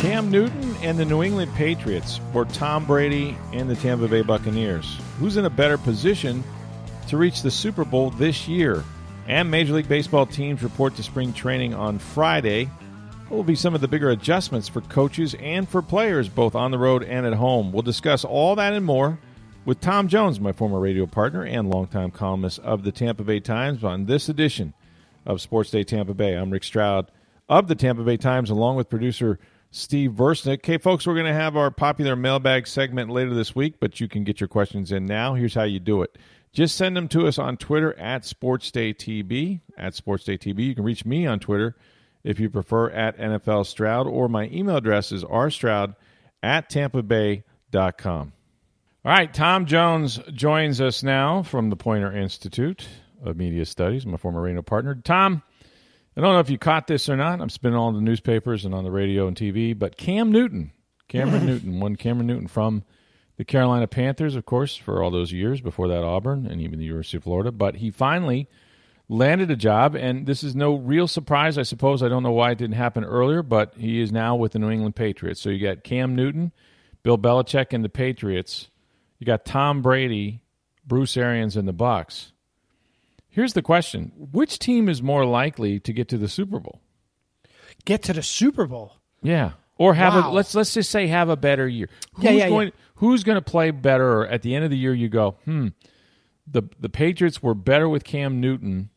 [0.00, 4.98] Cam Newton and the New England Patriots, or Tom Brady and the Tampa Bay Buccaneers.
[5.18, 6.42] Who's in a better position
[7.08, 8.82] to reach the Super Bowl this year?
[9.28, 12.64] And Major League Baseball teams report to spring training on Friday.
[13.28, 16.70] What will be some of the bigger adjustments for coaches and for players, both on
[16.70, 17.70] the road and at home?
[17.70, 19.18] We'll discuss all that and more
[19.66, 23.84] with Tom Jones, my former radio partner and longtime columnist of the Tampa Bay Times,
[23.84, 24.72] on this edition
[25.26, 26.36] of Sports Day Tampa Bay.
[26.36, 27.10] I'm Rick Stroud
[27.50, 29.38] of the Tampa Bay Times, along with producer
[29.70, 30.58] Steve Versnick.
[30.58, 34.08] Okay, folks, we're going to have our popular mailbag segment later this week, but you
[34.08, 35.34] can get your questions in now.
[35.34, 36.18] Here's how you do it.
[36.52, 40.58] Just send them to us on Twitter at SportsDayTB, at SportsDayTB.
[40.58, 41.76] You can reach me on Twitter
[42.24, 45.94] if you prefer at NFL Stroud, or my email address is rstroud
[46.42, 48.32] at tampabay.com.
[49.02, 52.86] All right, Tom Jones joins us now from the Poynter Institute
[53.24, 54.96] of Media Studies, my former radio partner.
[54.96, 55.42] Tom,
[56.20, 57.40] I don't know if you caught this or not.
[57.40, 60.70] I'm spinning all the newspapers and on the radio and TV, but Cam Newton,
[61.08, 62.84] Cameron Newton, one Cameron Newton from
[63.38, 66.84] the Carolina Panthers, of course, for all those years before that Auburn and even the
[66.84, 67.50] University of Florida.
[67.50, 68.50] But he finally
[69.08, 72.02] landed a job, and this is no real surprise, I suppose.
[72.02, 74.68] I don't know why it didn't happen earlier, but he is now with the New
[74.68, 75.40] England Patriots.
[75.40, 76.52] So you got Cam Newton,
[77.02, 78.68] Bill Belichick, and the Patriots.
[79.18, 80.42] You got Tom Brady,
[80.86, 82.32] Bruce Arians, and the Bucs.
[83.30, 86.80] Here's the question: Which team is more likely to get to the Super Bowl?
[87.84, 88.96] Get to the Super Bowl.
[89.22, 90.30] Yeah, or have Wow.
[90.30, 91.88] a let's let's just say have a better year.
[92.14, 92.74] Who's Yeah, yeah, going yeah.
[92.96, 94.92] Who's going to play better at the end of the year?
[94.92, 95.68] You go, hmm.
[96.46, 98.90] The the Patriots were better with Cam Newton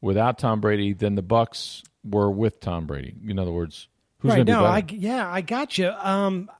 [0.00, 3.14] without Tom Brady than the Bucs were with Tom Brady.
[3.26, 3.88] In other words,
[4.18, 5.88] who's right going to now, be I yeah, I got you.
[5.90, 6.50] Um,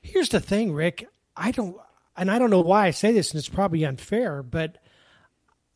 [0.00, 1.06] here's the thing, Rick.
[1.36, 1.76] I don't,
[2.16, 4.78] and I don't know why I say this, and it's probably unfair, but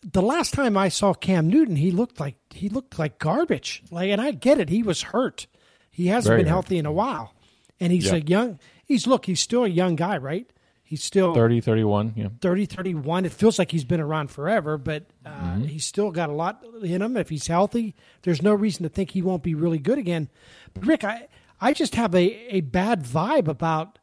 [0.03, 3.83] the last time I saw Cam Newton, he looked like he looked like garbage.
[3.91, 5.47] Like, and I get it, he was hurt.
[5.91, 6.53] He hasn't Very been hurt.
[6.55, 7.35] healthy in a while,
[7.79, 8.15] and he's Yeah.
[8.15, 8.59] a young.
[8.85, 10.51] He's look, he's still a young guy, right?
[10.83, 12.29] He's still 30, 31, yeah.
[12.43, 13.25] 30, 31.
[13.25, 15.65] It feels like he's been around forever, but uh, Mm-hmm.
[15.65, 17.17] he's still got a lot in him.
[17.17, 20.29] If he's healthy, there's no reason to think he won't be really good again.
[20.75, 21.29] But Rick, I,
[21.63, 23.99] I just have a, a bad vibe about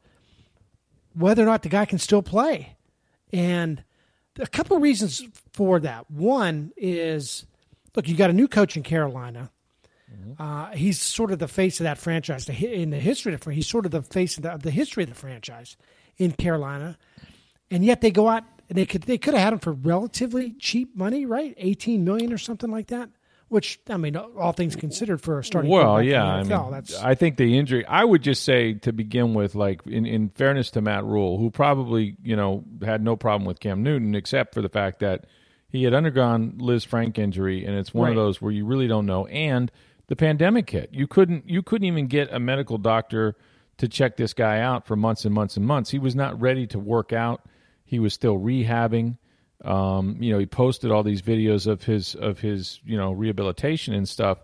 [1.14, 2.76] whether or not the guy can still play.
[3.31, 3.84] And
[4.40, 6.10] a couple of reasons for that.
[6.10, 7.46] One is
[7.96, 9.52] look, you got a new coach in Carolina.
[10.40, 13.68] Uh, he's sort of the face of that franchise in the history of the, he's
[13.68, 15.78] sort of the face of the, of the history of the franchise
[16.18, 16.98] in Carolina,
[17.70, 20.52] and yet they go out and they could they could have had him for relatively
[20.54, 21.54] cheap money, right?
[21.58, 23.10] Eighteen million or something like that.
[23.50, 27.16] Which I mean, all things considered, for a starting Well, yeah, I mean, that's I
[27.16, 27.86] think the injury.
[27.86, 31.50] I would just say to begin with, like in, in fairness to Matt Rhule, who
[31.50, 35.26] probably you know had no problem with Cam Newton, except for the fact that
[35.68, 39.26] he had undergone Lisfranc injury, and it's one of those where you really don't know.
[39.28, 39.72] And
[40.08, 40.90] the pandemic hit.
[40.92, 43.36] You couldn't you couldn't even get a medical doctor
[43.78, 45.90] to check this guy out for months and months and months.
[45.90, 47.46] He was not ready to work out.
[47.86, 49.18] He was still rehabbing.
[49.64, 53.94] Um, you know, he posted all these videos of his of his you know rehabilitation
[53.94, 54.40] and stuff.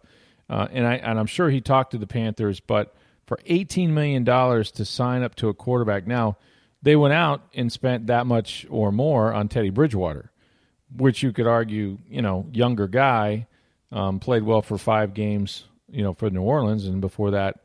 [0.49, 4.23] Uh, and I and I'm sure he talked to the Panthers, but for 18 million
[4.23, 6.37] dollars to sign up to a quarterback now,
[6.81, 10.31] they went out and spent that much or more on Teddy Bridgewater,
[10.95, 13.47] which you could argue, you know, younger guy,
[13.91, 17.61] um, played well for five games, you know, for New Orleans, and before that,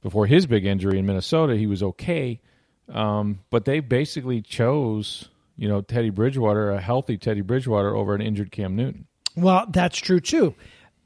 [0.00, 2.40] before his big injury in Minnesota, he was okay.
[2.88, 8.20] Um, but they basically chose, you know, Teddy Bridgewater, a healthy Teddy Bridgewater, over an
[8.22, 9.06] injured Cam Newton.
[9.36, 10.54] Well, that's true too.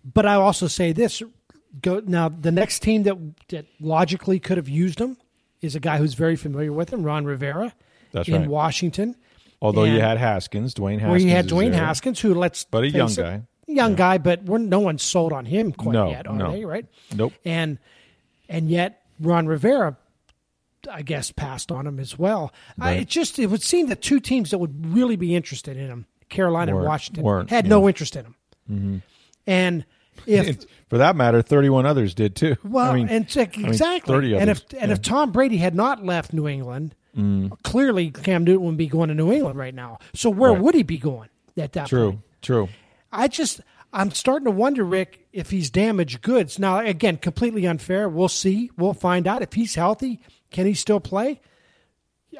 [0.04, 1.22] But I also say this:
[1.82, 2.28] go now.
[2.28, 3.16] The next team that
[3.48, 5.16] that logically could have used him
[5.60, 7.72] is a guy who's very familiar with him, Ron Rivera,
[8.12, 8.48] That's in right.
[8.48, 9.16] Washington,
[9.62, 11.84] Although you had Haskins, Dwayne Haskins, where you had Dwayne there.
[11.84, 13.42] Haskins, who let's But a young it, guy.
[13.66, 16.52] young guy, but we're, no one's sold on him quite No, yet, are no.
[16.52, 16.64] they?
[16.64, 16.86] Right?
[17.14, 17.32] Nope.
[17.44, 17.78] And
[18.48, 19.96] and yet Ron Rivera,
[20.86, 22.52] I guess, passed on him as well.
[22.80, 25.86] I, it just it would seem that two teams that would really be interested in
[25.86, 27.70] him, Carolina and Washington, had yeah.
[27.70, 28.24] no interest in
[28.68, 29.02] him.
[29.46, 29.84] And
[30.26, 32.56] if for that matter, 31 others did too.
[32.64, 34.12] well, I mean, and check- I mean, exactly.
[34.14, 34.92] 30 and if and yeah.
[34.92, 37.50] if Tom Brady had not left New England, Mm.
[37.62, 39.96] clearly Cam Newton wouldn't be going to New England right now.
[40.12, 40.60] So where Right.
[40.60, 42.20] would he be going at that True, point?
[42.42, 42.68] true.
[43.10, 46.58] I just I'm starting to wonder, Rick, if he's damaged goods.
[46.58, 48.06] Now, again, completely unfair.
[48.10, 48.70] We'll see.
[48.76, 49.40] We'll find out.
[49.40, 51.40] If he's healthy, can he still play?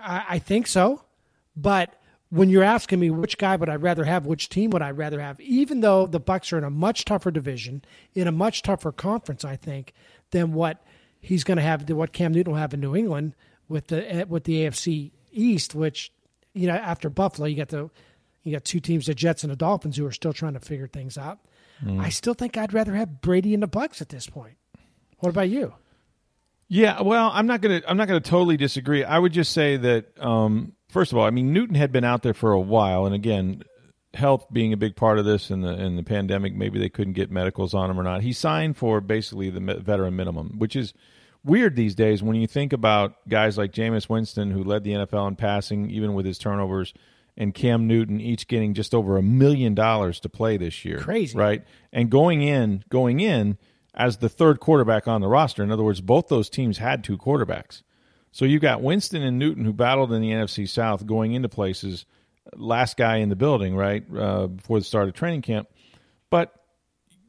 [0.01, 1.03] I, I think so.
[1.57, 1.95] But
[2.31, 5.21] when you're asking me which guy would I rather have, which team would I rather
[5.21, 8.93] have, even though the Bucs are in a much tougher division, in a much tougher
[8.93, 9.93] conference, I think,
[10.31, 10.83] than what
[11.21, 13.35] he's going to have, what Cam Newton will have in New England
[13.69, 16.13] with the eh, with the AFC East, which
[16.53, 17.91] you know after Buffalo, you got the
[18.43, 20.87] you got two teams, the Jets and the Dolphins, who are still trying to figure
[20.87, 21.39] things out.
[21.85, 22.01] Mm.
[22.01, 24.57] I still think I'd rather have Brady and the Bucs at this point.
[25.19, 25.75] What about you?
[26.69, 29.05] Yeah, well, I'm not gonna I'm not gonna totally disagree.
[29.05, 32.23] I would just say that um, first of all, I mean Newton had been out
[32.23, 33.63] there for a while, and again,
[34.15, 37.13] health being a big part of this, and the and the pandemic, maybe they couldn't
[37.13, 38.23] get medicals on him or not.
[38.23, 40.93] He signed for basically the veteran minimum, which is
[41.45, 45.29] weird these days when you think about guys like Jameis Winston, who led the NFL
[45.29, 46.93] in passing, even with his turnovers
[47.37, 50.99] and Cam Newton each getting just over a million dollars to play this year.
[50.99, 51.37] Crazy.
[51.37, 51.65] Right?
[51.93, 53.59] And going in, going in
[53.97, 55.63] as the third quarterback on the roster.
[55.63, 57.83] In other words, both those teams had two quarterbacks.
[58.33, 62.05] So you've got Winston and Newton who battled in the NFC South going into places,
[62.55, 65.69] last guy in the building, right, uh, before the start of training camp.
[66.29, 66.53] But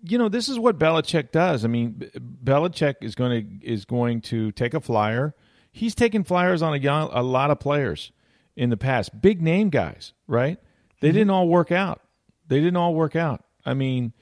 [0.04, 1.66] you know, this is what Belichick does.
[1.66, 2.10] I mean,
[2.44, 5.34] Belichick is going to is going to take a flyer.
[5.72, 8.12] He's taken flyers on a, young, a lot of players
[8.56, 10.60] in the past, big name guys, right?
[11.00, 11.18] They mm-hmm.
[11.18, 12.02] didn't all work out.
[12.48, 13.44] They didn't all work out.
[13.66, 14.14] I mean,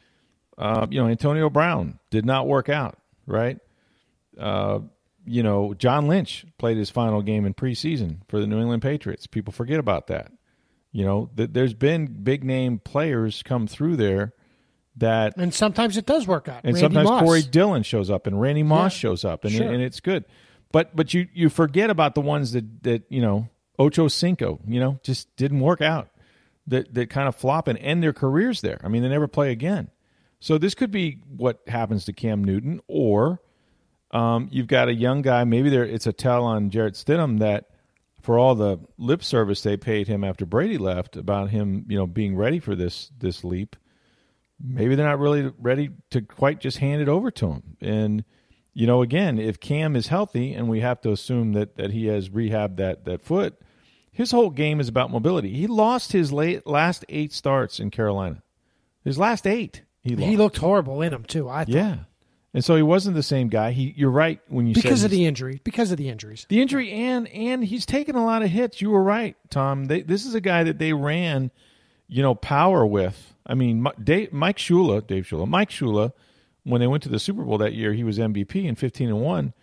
[0.57, 3.59] uh, you know, Antonio Brown did not work out, right?
[4.39, 4.79] Uh,
[5.25, 9.27] you know, John Lynch played his final game in preseason for the New England Patriots.
[9.27, 10.31] People forget about that.
[10.91, 14.33] You know, th- there's been big name players come through there
[14.97, 16.61] that, and sometimes it does work out.
[16.63, 17.23] And Randy sometimes Moss.
[17.23, 19.69] Corey Dillon shows up, and Randy Moss yeah, shows up, and sure.
[19.69, 20.25] and it's good.
[20.71, 24.79] But but you you forget about the ones that that you know Ocho Cinco, you
[24.79, 26.09] know, just didn't work out.
[26.67, 28.79] That that kind of flop and end their careers there.
[28.83, 29.89] I mean, they never play again.
[30.45, 33.41] So this could be what happens to Cam Newton, or
[34.11, 35.43] um, you've got a young guy.
[35.43, 37.71] Maybe there it's a tell on Jarrett Stidham that
[38.21, 42.05] for all the lip service they paid him after Brady left about him, you know,
[42.05, 43.75] being ready for this this leap.
[44.63, 47.77] Maybe they're not really ready to quite just hand it over to him.
[47.81, 48.23] And
[48.71, 52.05] you know, again, if Cam is healthy, and we have to assume that that he
[52.05, 53.59] has rehabbed that that foot,
[54.11, 55.49] his whole game is about mobility.
[55.49, 58.43] He lost his late, last eight starts in Carolina.
[59.03, 60.29] His last eight, he lost.
[60.29, 61.49] He looked horrible in them too.
[61.49, 61.69] I thought.
[61.69, 61.97] yeah,
[62.53, 63.71] and so he wasn't the same guy.
[63.71, 65.59] He, you're right when you because of the injury.
[65.63, 68.79] Because of the injuries, the injury, and and he's taken a lot of hits.
[68.79, 69.85] You were right, Tom.
[69.85, 71.49] They, this is a guy that they ran,
[72.07, 73.33] you know, power with.
[73.47, 76.13] I mean, Dave, Mike Shula, Dave Shula, Mike Shula,
[76.63, 79.21] when they went to the Super Bowl that year, he was MVP in 15 and
[79.21, 79.53] one.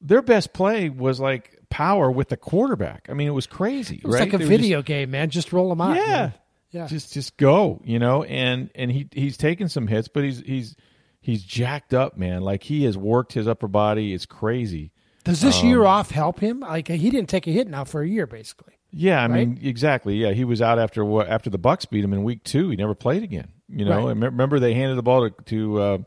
[0.00, 3.08] Their best play was like power with the quarterback.
[3.08, 3.96] I mean, it was crazy.
[3.96, 4.32] It was right?
[4.32, 5.30] like a video just, game, man.
[5.30, 5.96] Just roll them out.
[5.96, 6.34] Yeah, man.
[6.72, 6.86] Yeah.
[6.86, 8.24] Just just go, you know.
[8.24, 10.76] And and he he's taken some hits, but he's he's
[11.20, 12.42] he's jacked up, man.
[12.42, 14.12] Like he has worked his upper body.
[14.12, 14.90] It's crazy.
[15.24, 16.60] Does this um, year off help him?
[16.60, 18.74] Like he didn't take a hit now for a year, basically.
[18.90, 19.48] Yeah, I right?
[19.48, 20.16] mean, exactly.
[20.16, 22.70] Yeah, he was out after what after the Bucs beat him in week two.
[22.70, 23.48] He never played again.
[23.68, 24.16] You know, right.
[24.16, 25.98] remember they handed the ball to, to uh,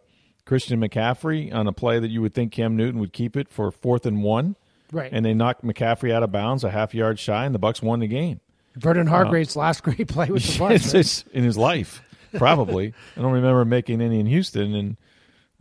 [0.46, 3.72] Christian McCaffrey on a play that you would think Cam Newton would keep it for
[3.72, 4.56] fourth and one.
[4.92, 5.10] Right.
[5.12, 8.00] And they knocked McCaffrey out of bounds a half yard shy, and the Bucs won
[8.00, 8.40] the game.
[8.75, 11.33] Vernon Hargreaves' uh, last great play with the Bucs right?
[11.33, 12.01] in his life,
[12.33, 12.94] probably.
[13.18, 14.98] I don't remember making any in Houston, and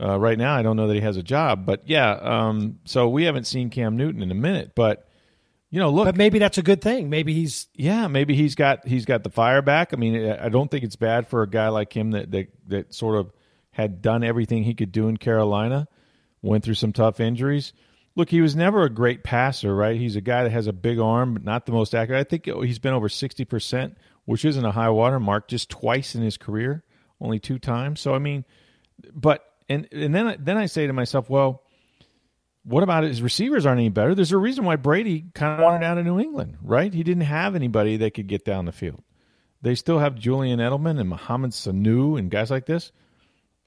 [0.01, 1.67] uh, right now I don't know that he has a job.
[1.67, 5.09] But yeah, um, so we haven't seen Cam Newton in a minute, but
[5.71, 6.07] you know, look.
[6.07, 7.11] But maybe that's a good thing.
[7.11, 9.93] Maybe he's yeah, maybe he's got he's got the fire back.
[9.93, 12.95] I mean, I don't think it's bad for a guy like him that that, that
[12.95, 13.33] sort of
[13.71, 15.89] had done everything he could do in Carolina,
[16.43, 17.73] went through some tough injuries
[18.17, 19.97] look, he was never a great passer, right?
[19.97, 22.21] He's a guy that has a big arm, but not the most accurate.
[22.21, 26.23] I think he's been over 60%, which isn't a high water mark, just twice in
[26.23, 26.85] his career,
[27.21, 28.01] only two times.
[28.01, 28.45] So, I mean,
[29.13, 31.63] but, and, and then, then I say to myself, well,
[32.63, 34.15] what about his receivers aren't any better?
[34.15, 36.93] There's a reason why Brady kind of wanted out of New England, right?
[36.93, 39.03] He didn't have anybody that could get down the field.
[39.61, 42.93] They still have Julian Edelman and Mohamed Sanu and guys like this.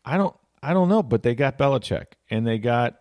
[0.06, 2.98] I don't, I don't know, but they got Belichick and they got,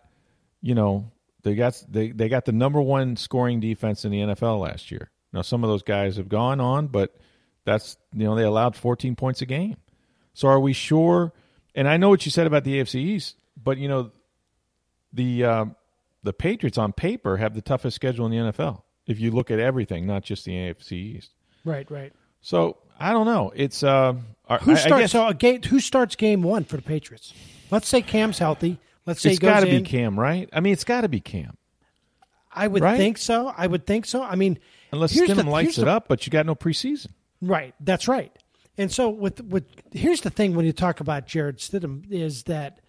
[0.61, 1.11] you know,
[1.47, 5.09] they got they, they got the number one scoring defense in the NFL last year.
[5.31, 7.15] Now some of those guys have gone on, but
[7.63, 9.77] that's you know they allowed 14 points a game.
[10.33, 11.33] So are we sure?
[11.73, 14.11] And I know what you said about the AFC East, but you know
[15.13, 15.65] the uh,
[16.23, 18.81] the Patriots on paper have the toughest schedule in the NFL.
[19.05, 21.31] If you look at everything, not just the AFC East.
[21.63, 22.11] Right, right.
[22.41, 23.53] So I don't know.
[23.55, 24.13] It's uh,
[24.61, 24.85] who starts.
[24.85, 27.33] I guess, so a game, who starts game one for the Patriots?
[27.71, 28.79] Let's say Cam's healthy.
[29.07, 30.47] Let's say it's got to be Cam, right?
[30.53, 31.57] I mean, it's got to be Cam.
[32.51, 32.97] I would right?
[32.97, 33.53] think so.
[33.55, 34.21] I would think so.
[34.21, 34.59] I mean,
[34.91, 37.07] unless Stidham lights it the, up, but you got no preseason.
[37.41, 37.73] Right.
[37.79, 38.31] That's right.
[38.77, 42.79] And so with with here's the thing when you talk about Jarrett Stidham is that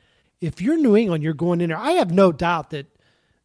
[0.40, 1.78] if you're New England, you're going in there.
[1.78, 2.86] I have no doubt that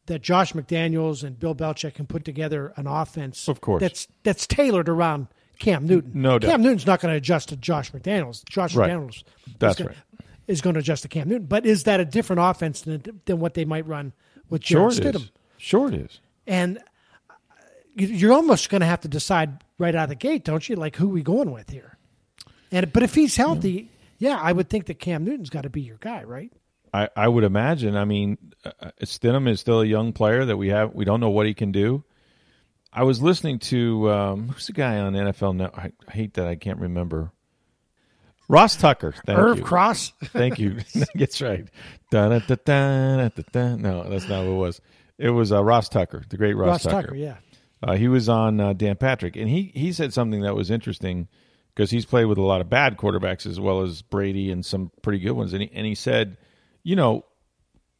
[0.08, 3.80] that Josh McDaniels and Bill Belichick can put together an offense, Of course.
[3.82, 5.28] that's that's tailored around
[5.60, 6.12] Cam Newton.
[6.16, 6.52] No doubt.
[6.52, 8.44] Cam Newton's not going to adjust to Josh McDaniels.
[8.50, 8.90] Josh Right.
[8.92, 9.24] McDaniels,
[9.60, 9.98] That's gonna, right.
[10.48, 11.46] Is going to adjust to Cam Newton.
[11.48, 14.12] But is that a different offense than than what they might run
[14.50, 15.16] with Jarrett Stidham?
[15.16, 15.32] is.
[15.58, 16.20] Sure it is.
[16.46, 16.80] And
[17.96, 20.76] you- you're almost going to have to decide right out of the gate, don't you?
[20.76, 21.98] Like who we going with here?
[22.72, 25.82] And but if he's healthy, yeah, I would think that Cam Newton's got to be
[25.82, 26.52] your guy, right?
[26.94, 27.96] I, I would imagine.
[27.96, 30.94] I mean, uh, Stidham is still a young player that we have.
[30.94, 32.04] We don't know what he can do.
[32.92, 35.72] I was listening to um, who's the guy on NFL now?
[35.76, 37.32] I hate that I can't remember.
[38.48, 39.14] Ross Tucker.
[39.26, 39.64] Thank Irv you.
[39.64, 40.14] Cross.
[40.26, 40.80] Thank you.
[41.16, 41.68] that's right.
[43.82, 44.82] No, that's not what it was.
[45.18, 47.02] It was uh, Ross Tucker, the great Ross, Ross Tucker.
[47.08, 47.38] Tucker, yeah.
[47.82, 51.28] Uh, he was on uh, Dan Patrick, and he he said something that was interesting
[51.76, 54.92] because he's played with a lot of bad quarterbacks as well as Brady and some
[55.02, 55.54] pretty good ones.
[55.54, 56.38] And he, and he said,
[56.84, 57.26] you know,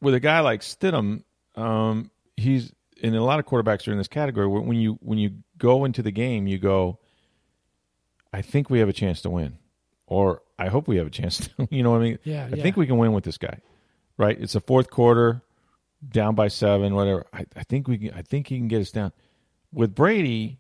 [0.02, 1.24] with a guy like Stidham,
[1.56, 2.72] um, he's
[3.02, 4.48] and a lot of quarterbacks are in this category.
[4.48, 7.00] When you when you go into the game, you go,
[8.32, 9.58] I think we have a chance to win,
[10.14, 11.68] or I hope we have a chance to.
[11.72, 12.20] You know what I mean?
[12.24, 12.64] Yeah, I yeah.
[12.64, 13.60] think we can win with this guy.
[14.18, 14.40] Right?
[14.40, 15.42] It's a fourth quarter,
[16.08, 17.26] down by seven, whatever.
[17.34, 18.14] I, I think we can.
[18.14, 19.12] I think he can get us down.
[19.72, 20.60] With Brady,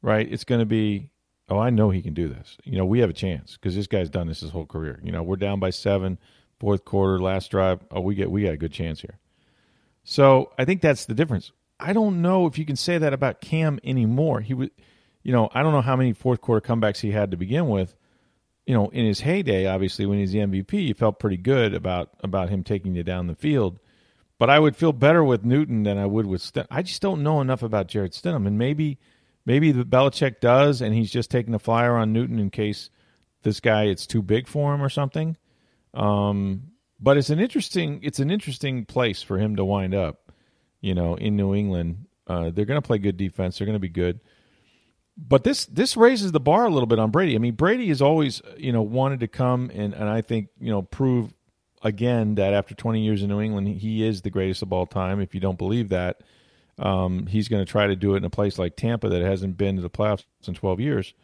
[0.00, 0.26] right?
[0.30, 1.10] It's going to be.
[1.50, 2.58] Oh, I know he can do this.
[2.64, 5.00] You know, we have a chance because this guy's done this his whole career.
[5.02, 6.18] You know, we're down by seven,
[6.58, 7.80] fourth quarter, last drive.
[7.90, 9.18] Oh, we get we got a good chance here.
[10.04, 11.52] So I think that's the difference.
[11.80, 14.40] I don't know if you can say that about Cam anymore.
[14.40, 14.70] He was,
[15.22, 17.94] you know, I don't know how many fourth quarter comebacks he had to begin with.
[18.68, 22.10] You know, in his heyday, obviously when he's the MVP, you felt pretty good about
[22.22, 23.78] about him taking you down the field.
[24.38, 26.66] But I would feel better with Newton than I would with Sten.
[26.70, 28.98] I just don't know enough about Jarrett Stidham, and maybe
[29.46, 32.90] maybe the Belichick does, and he's just taking a flyer on Newton in case
[33.42, 35.38] this guy it's too big for him or something.
[35.94, 40.30] Um, but it's an interesting it's an interesting place for him to wind up.
[40.82, 43.56] You know, in New England, uh, they're going to play good defense.
[43.56, 44.20] They're going to be good.
[45.20, 47.34] But this this raises the bar a little bit on Brady.
[47.34, 50.70] I mean, Brady has always you know wanted to come and and I think you
[50.70, 51.34] know prove
[51.82, 55.20] again that after 20 years in New England, he is the greatest of all time.
[55.20, 56.22] If you don't believe that,
[56.78, 59.56] um, he's going to try to do it in a place like Tampa that hasn't
[59.56, 61.14] been to the playoffs in 12 years.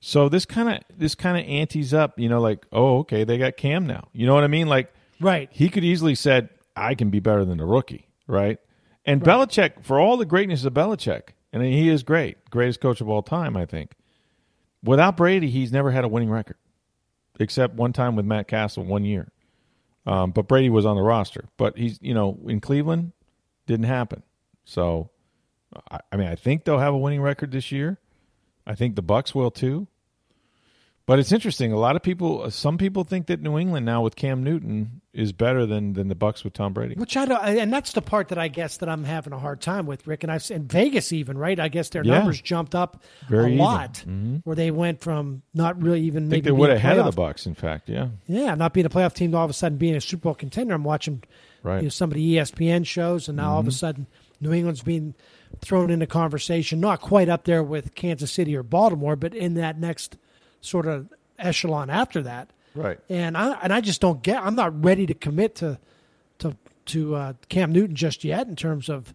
[0.00, 3.38] So this kind of this kind of antes up, you know, like oh okay, they
[3.38, 4.08] got Cam now.
[4.12, 4.68] You know what I mean?
[4.68, 5.48] Like Right.
[5.50, 8.58] he could easily said I can be better than the rookie, right?
[9.06, 11.28] And Belichick, for all the greatness of Belichick,
[11.62, 13.92] and he is great, greatest coach of all time, I think.
[14.82, 16.58] Without Brady, he's never had a winning record,
[17.40, 19.30] except one time with Matt Cassel, one year.
[20.06, 21.48] Um, but Brady was on the roster.
[21.56, 23.12] But he's, you know, in Cleveland,
[23.66, 24.22] didn't happen.
[24.64, 25.10] So,
[25.90, 27.98] I, I mean, I think they'll have a winning record this year.
[28.66, 29.88] I think the Bucs will too.
[31.06, 31.70] But it's interesting.
[31.72, 35.32] A lot of people, some people think that New England now with Cam Newton is
[35.32, 36.96] better than than the Bucs with Tom Brady.
[36.96, 39.60] Which I don't, and that's the part that I guess that I'm having a hard
[39.60, 40.24] time with, Rick.
[40.24, 41.60] And I've in Vegas even right.
[41.60, 42.18] I guess their Yeah.
[42.18, 44.04] numbers jumped up Very a lot,
[44.42, 47.22] where they went from not really even I think maybe they would ahead of the
[47.22, 47.46] Bucs.
[47.46, 49.94] In fact, yeah, Yeah, not being a playoff team, to all of a sudden being
[49.94, 50.74] a Super Bowl contender.
[50.74, 51.22] I'm watching
[51.62, 51.74] Right.
[51.74, 51.78] Mm-hmm.
[51.82, 54.08] you know, some of the ESPN shows, and now all of a sudden
[54.40, 55.14] New England's being
[55.60, 59.78] thrown into conversation, not quite up there with Kansas City or Baltimore, but in that
[59.78, 60.16] next
[60.66, 61.08] sort of
[61.38, 62.50] echelon after that.
[62.74, 62.98] right.
[63.08, 64.42] And I and I just don't get.
[64.42, 65.78] I'm not ready to commit to
[66.38, 66.56] to
[66.86, 69.14] to uh, Cam Newton just yet in terms of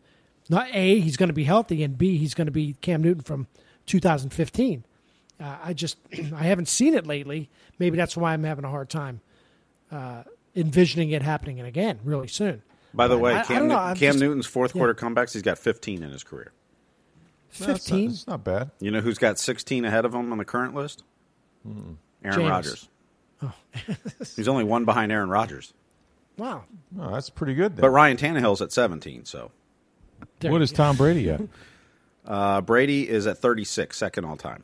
[0.50, 3.24] not a he's going to be healthy and b he's going to be Cam Newton
[3.24, 3.48] from
[3.86, 4.84] 2015.
[5.40, 5.98] Uh, I just
[6.36, 7.50] I haven't seen it lately.
[7.80, 9.22] Maybe that's why I'm having a hard time
[9.92, 10.24] uh,
[10.56, 12.62] envisioning it happening again really soon.
[12.94, 14.80] By the way, I- I Cam, don't know, I'm Cam just- Newton's fourth yeah.
[14.80, 16.52] quarter comebacks, he's got 15 in his career.
[17.52, 18.10] That's not, 15.
[18.12, 18.72] it's not bad.
[18.80, 21.04] You know who's got 16 ahead of him on the current list?
[21.66, 21.94] Hmm.
[22.24, 22.50] Aaron Jameis.
[22.50, 22.90] Rodgers.
[24.36, 25.74] he's only one behind Aaron Rodgers.
[26.38, 26.64] Wow.
[27.00, 27.76] Oh, that's pretty good.
[27.76, 27.82] Then.
[27.82, 29.52] But Ryan Tannehill's at 17, so.
[30.40, 30.78] There what you is go.
[30.78, 31.42] Tom Brady at?
[32.24, 34.62] Uh, Brady is at 36, second all time.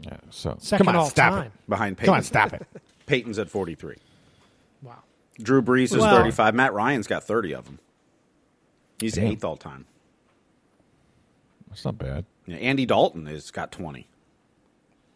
[0.00, 1.46] yeah, so Second come on, all stop time.
[1.46, 1.52] it.
[1.68, 2.06] Behind Peyton.
[2.06, 2.66] Come on, stop it.
[3.06, 3.94] Peyton's at 43.
[4.82, 4.96] Wow.
[5.40, 6.56] Drew Brees is Well- 35.
[6.56, 7.78] Matt Ryan's got 30 of them.
[9.00, 9.26] He's Damn.
[9.28, 9.86] eighth all time.
[11.68, 12.24] That's not bad.
[12.46, 14.08] Yeah, Andy Dalton has got 20.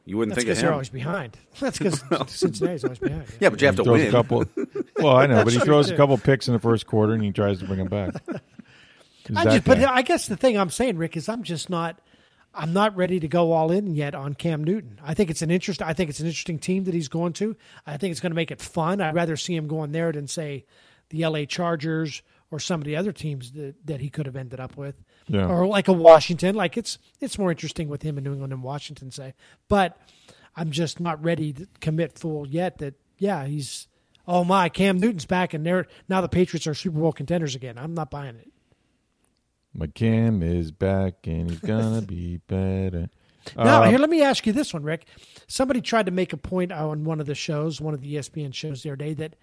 [0.04, 1.38] You wouldn't That's think of because they're always behind.
[1.60, 3.24] That's because Cincinnati's always behind.
[3.40, 4.08] yeah, but you have He to throws win.
[4.08, 4.44] a couple.
[4.96, 7.24] Well, I know, but he throws true, a couple picks in the first quarter and
[7.24, 8.14] he tries to bring them back.
[9.26, 9.78] He's I that just, but.
[9.82, 12.00] I guess the thing I'm saying, Rick, is I'm just not.
[12.54, 15.00] I'm not ready to go all in yet on Cam Newton.
[15.02, 15.80] I think it's an interest.
[15.82, 17.56] I think it's an interesting team that he's going to.
[17.86, 19.00] I think it's going to make it fun.
[19.00, 20.66] I'd rather see him going there than say
[21.08, 21.46] the L.A.
[21.46, 25.02] Chargers or some of the other teams that, that he could have ended up with,
[25.28, 25.46] Yeah.
[25.46, 26.54] or like a Washington.
[26.54, 29.34] Like it's it's more interesting with him in New England than Washington, say.
[29.68, 29.96] But
[30.56, 32.78] I'm just not ready to commit full yet.
[32.78, 33.86] That yeah, he's
[34.26, 37.78] oh my Cam Newton's back, and they're now the Patriots are Super Bowl contenders again.
[37.78, 38.50] I'm not buying it.
[39.74, 43.08] My Cam is back and he's gonna be better.
[43.56, 45.06] Now, Uh, here, let me ask you this one, Rick.
[45.48, 48.54] Somebody tried to make a point on one of the shows, one of the ESPN
[48.54, 49.34] shows the other day, that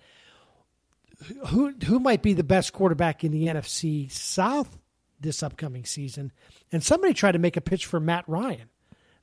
[1.47, 4.77] who who might be the best quarterback in the NFC South
[5.19, 6.31] this upcoming season,
[6.71, 8.69] and somebody tried to make a pitch for Matt Ryan,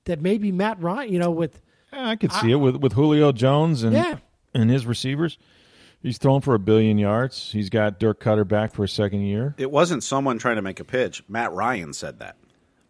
[0.05, 1.61] that maybe Matt Ryan, you know, with
[1.93, 4.17] Yeah, I could see it with with Julio Jones and Yeah.
[4.55, 5.39] and his receivers.
[6.03, 7.51] He's thrown for a billion yards.
[7.53, 9.55] He's got Dirk Koetter back for a second year.
[9.59, 11.23] It wasn't someone trying to make a pitch.
[11.29, 12.37] Matt Ryan said that.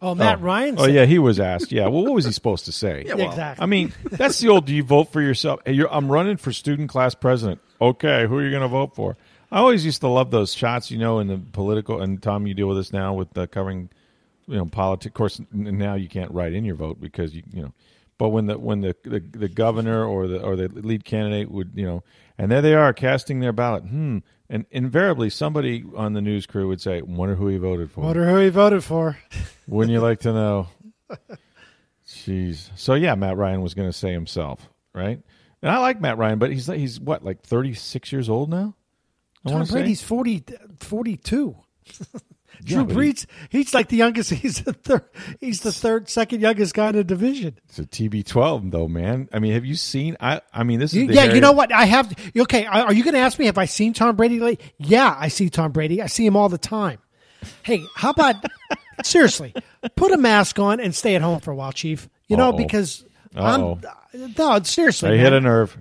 [0.03, 0.43] oh Matt oh.
[0.43, 0.75] Ryan.
[0.79, 1.73] Oh yeah, he was asked.
[1.73, 3.05] Yeah, well, what was he supposed to say?
[3.07, 3.63] Yeah, well, exactly.
[3.63, 4.67] I mean, that's the old.
[4.67, 5.61] Do you vote for yourself?
[5.65, 7.61] Hey, you're, I'm running for student class president.
[7.81, 9.17] Okay, who are you going to vote for?
[9.51, 12.03] I always used to love those shots, you know, in the political.
[12.03, 13.91] And Tom, you deal with this now with uh, covering,
[14.47, 15.11] you know, politics.
[15.11, 17.73] Of course, n- now you can't write in your vote because you, you know.
[18.19, 21.73] But when the when the, the the governor or the or the lead candidate would,
[21.75, 22.03] you know,
[22.39, 23.85] and there they are casting their ballot.
[23.85, 24.19] Hmm.
[24.49, 28.29] And invariably, somebody on the news crew would say, "Wonder who he voted for." Wonder
[28.29, 29.19] who he voted for.
[29.67, 30.69] Wouldn't you like to know?
[32.07, 32.71] Jeez.
[32.77, 35.21] So yeah, Matt Ryan was going to say himself, right?
[35.61, 38.75] And I like Matt Ryan, but he's he's what like thirty six years old now.
[39.47, 39.73] I Tom wanna say?
[39.75, 40.45] Brady's 40,
[40.81, 41.57] 42.
[42.65, 44.31] Yeah, Drew he- Brees, he's like the youngest.
[44.33, 45.05] He's the third.
[45.41, 47.59] He's the third, second youngest guy in the division.
[47.69, 49.29] It's a TB12 though, man.
[49.31, 50.17] I mean, have you seen?
[50.21, 51.71] I I mean, this is yeah, Harry- you know what?
[51.71, 52.13] I have.
[52.37, 54.61] Okay, are you going to ask me have I seen Tom Brady late?
[54.79, 56.01] Yeah, I see Tom Brady.
[56.01, 56.99] I see him all the time.
[57.63, 58.37] Hey, how about
[59.05, 59.55] seriously?
[59.95, 62.09] Put a mask on and stay at home for a while, Chief.
[62.27, 62.57] You know Uh-oh.
[62.57, 63.05] because
[63.37, 63.79] Uh-oh.
[64.15, 65.11] I'm no seriously.
[65.11, 65.21] I man.
[65.21, 65.77] hit a nerve.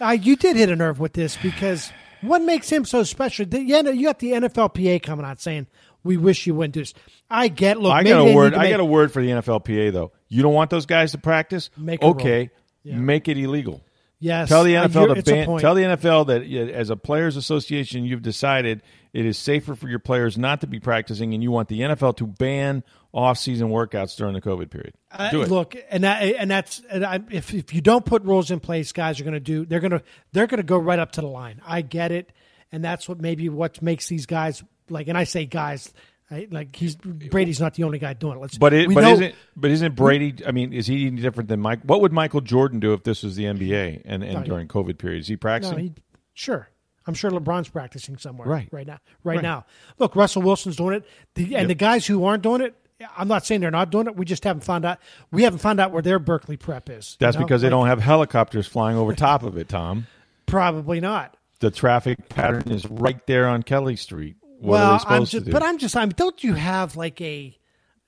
[0.00, 1.90] I, you did hit a nerve with this because
[2.22, 3.46] what makes him so special?
[3.46, 5.66] The, you got the NFLPA coming out saying
[6.04, 6.94] we wish you wouldn't do this.
[7.30, 7.78] I get.
[7.80, 8.54] Look, I got a word.
[8.54, 10.12] I make- got a word for the NFLPA though.
[10.28, 11.70] You don't want those guys to practice?
[11.76, 12.50] Make okay,
[12.82, 12.96] Yeah.
[12.96, 13.82] make it illegal.
[14.18, 15.58] Yes, Tell the NFL to ban.
[15.58, 16.42] Tell the NFL that
[16.74, 18.82] as a players' association, you've decided
[19.12, 22.16] it is safer for your players not to be practicing, and you want the NFL
[22.18, 24.94] to ban off-season workouts during the COVID period.
[25.12, 25.50] Uh, Do it.
[25.50, 28.92] Look, and that, and that's and I, if if you don't put rules in place,
[28.92, 29.66] guys are going to do.
[29.66, 30.02] They're going to
[30.32, 31.60] they're going to go right up to the line.
[31.66, 32.32] I get it,
[32.72, 35.08] and that's what maybe what makes these guys like.
[35.08, 35.92] And I say guys,
[36.30, 38.40] I, like he's Brady's not the only guy doing it.
[38.40, 40.34] Let's, but it, but know- isn't but isn't Brady?
[40.46, 41.80] I mean, is he any different than Mike?
[41.84, 44.98] What would Michael Jordan do if this was the NBA and, and No, during COVID
[44.98, 45.20] period?
[45.20, 45.78] Is he No, practicing?
[45.78, 45.92] he,
[46.34, 46.68] sure.
[47.06, 48.68] I'm sure LeBron's practicing somewhere Right.
[48.72, 48.98] right now.
[49.22, 49.42] Right, Right.
[49.42, 49.66] now,
[49.98, 51.04] look, Russell Wilson's doing it,
[51.36, 52.74] the, and the guys who aren't doing it.
[53.16, 54.16] I'm not saying they're not doing it.
[54.16, 54.98] We just haven't found out.
[55.30, 57.12] We haven't found out where their Berkeley prep is.
[57.12, 57.44] you That's know?
[57.44, 60.06] because they Like, don't have helicopters flying over top of it, Tom.
[60.46, 61.36] Probably not.
[61.60, 64.36] The traffic pattern is right there on Kelly Street.
[64.58, 66.08] What well, I'm just, but I'm just, I'm.
[66.10, 67.56] Don't you have like a?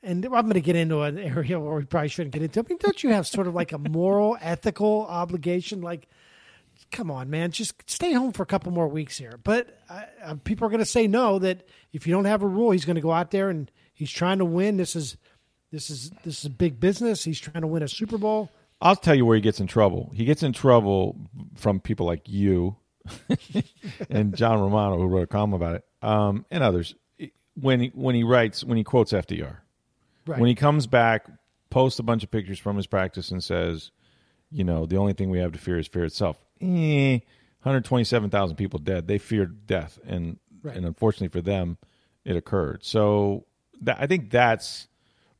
[0.02, 2.60] And I'm going to get into an area where we probably shouldn't get into.
[2.60, 5.82] I mean, don't you have sort of like a moral, ethical obligation?
[5.82, 6.08] Like,
[6.90, 9.38] come on, man, just stay home for a couple more weeks here.
[9.42, 11.38] But uh, uh, people are going to say no.
[11.38, 14.10] That if you don't have a rule, he's going to go out there and he's
[14.10, 14.78] trying to win.
[14.78, 15.16] This is,
[15.70, 17.24] this is, this is a big business.
[17.24, 18.50] He's trying to win a Super Bowl.
[18.80, 20.12] I'll tell you where he gets in trouble.
[20.14, 22.76] He gets in trouble from people like you
[24.10, 26.94] and John Romano, who wrote a column about it, um, and others.
[27.60, 29.56] When he, when he writes, when he quotes FDR,
[30.26, 30.38] Right.
[30.38, 31.26] when he comes back,
[31.70, 33.90] posts a bunch of pictures from his practice and says,
[34.50, 36.38] you know, the only thing we have to fear is fear itself.
[36.60, 37.18] Eh,
[37.62, 39.08] 127,000 people dead.
[39.08, 40.76] They feared death, and Right.
[40.76, 41.78] and unfortunately for them,
[42.24, 42.84] it occurred.
[42.84, 43.46] So
[43.80, 44.88] that, I think that's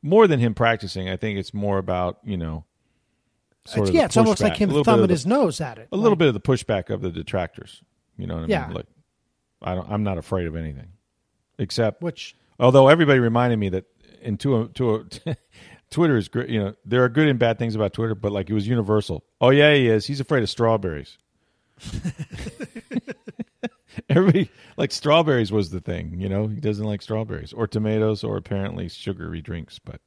[0.01, 1.09] more than him practicing.
[1.09, 2.65] I think it's more about you know,
[3.69, 5.61] sort It's, of yeah, it's almost like him A little bit thumbing the- his nose
[5.61, 5.87] at it.
[5.91, 7.81] a little bit of the pushback of the detractors.
[8.17, 8.67] You know what I Yeah.
[8.67, 8.75] mean?
[8.77, 8.85] Like,
[9.61, 10.89] I don't, I'm not afraid of anything,
[11.57, 13.85] except which Although everybody reminded me that
[14.21, 15.35] in to a, to a,
[15.89, 16.49] Twitter is great.
[16.49, 19.23] You know, there are good and bad things about Twitter, but like it was universal.
[19.39, 20.05] Oh yeah, he is.
[20.05, 21.17] He's afraid of strawberries.
[24.09, 26.19] Everybody like strawberries was the thing.
[26.19, 29.79] You know, he doesn't like strawberries or tomatoes or apparently sugary drinks.
[29.79, 30.01] But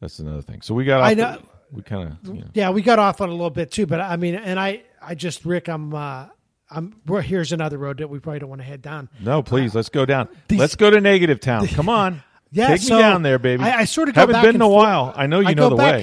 [0.00, 0.62] that's another thing.
[0.62, 1.00] So we got.
[1.02, 2.34] I the- know- we kind of.
[2.34, 4.58] You know, Yeah, we got off on a little bit too, but I mean, and
[4.58, 6.26] I, I just Rick, I'm, uh,
[6.70, 7.00] I'm.
[7.06, 9.08] Well, here's another road that we probably don't want to head down.
[9.20, 10.28] no, please uh, let's go down.
[10.48, 11.66] These- let's go to negative town.
[11.68, 12.22] Come on.
[12.52, 13.62] Yeah, Take so me down there, baby.
[13.64, 14.74] I- I sort of go haven't back been in a forth.
[14.84, 15.12] while.
[15.16, 15.94] I know you I know the back-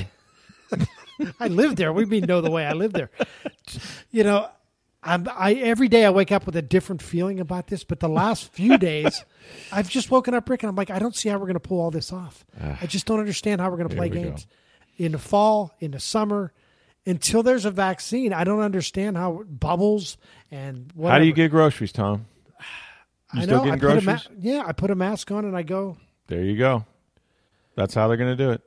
[0.72, 0.88] way.
[1.40, 1.94] I live there.
[1.94, 3.10] We mean know the way I live there.
[4.12, 4.48] You know,
[5.04, 5.28] I'm.
[5.34, 8.52] I every day I wake up with a different feeling about this, but the last
[8.54, 9.24] few days,
[9.72, 11.60] I've just woken up, Rick, and I'm like, I don't see how we're going to
[11.60, 12.46] pull all this off.
[12.62, 12.78] Ah.
[12.82, 14.36] I just don't understand how we're going to play Here we go.
[14.98, 16.52] In the fall, in the summer.
[17.06, 20.18] Until there's a vaccine, I don't understand how bubbles
[20.52, 21.12] and whatever.
[21.14, 22.26] How do you get groceries, Tom?
[23.34, 23.72] You I still know.
[23.72, 24.38] I getting put ma- groceries?
[24.40, 25.98] yeah, I put a mask on and I go.
[26.28, 26.86] There you go.
[27.76, 28.62] That's how they're going to do it.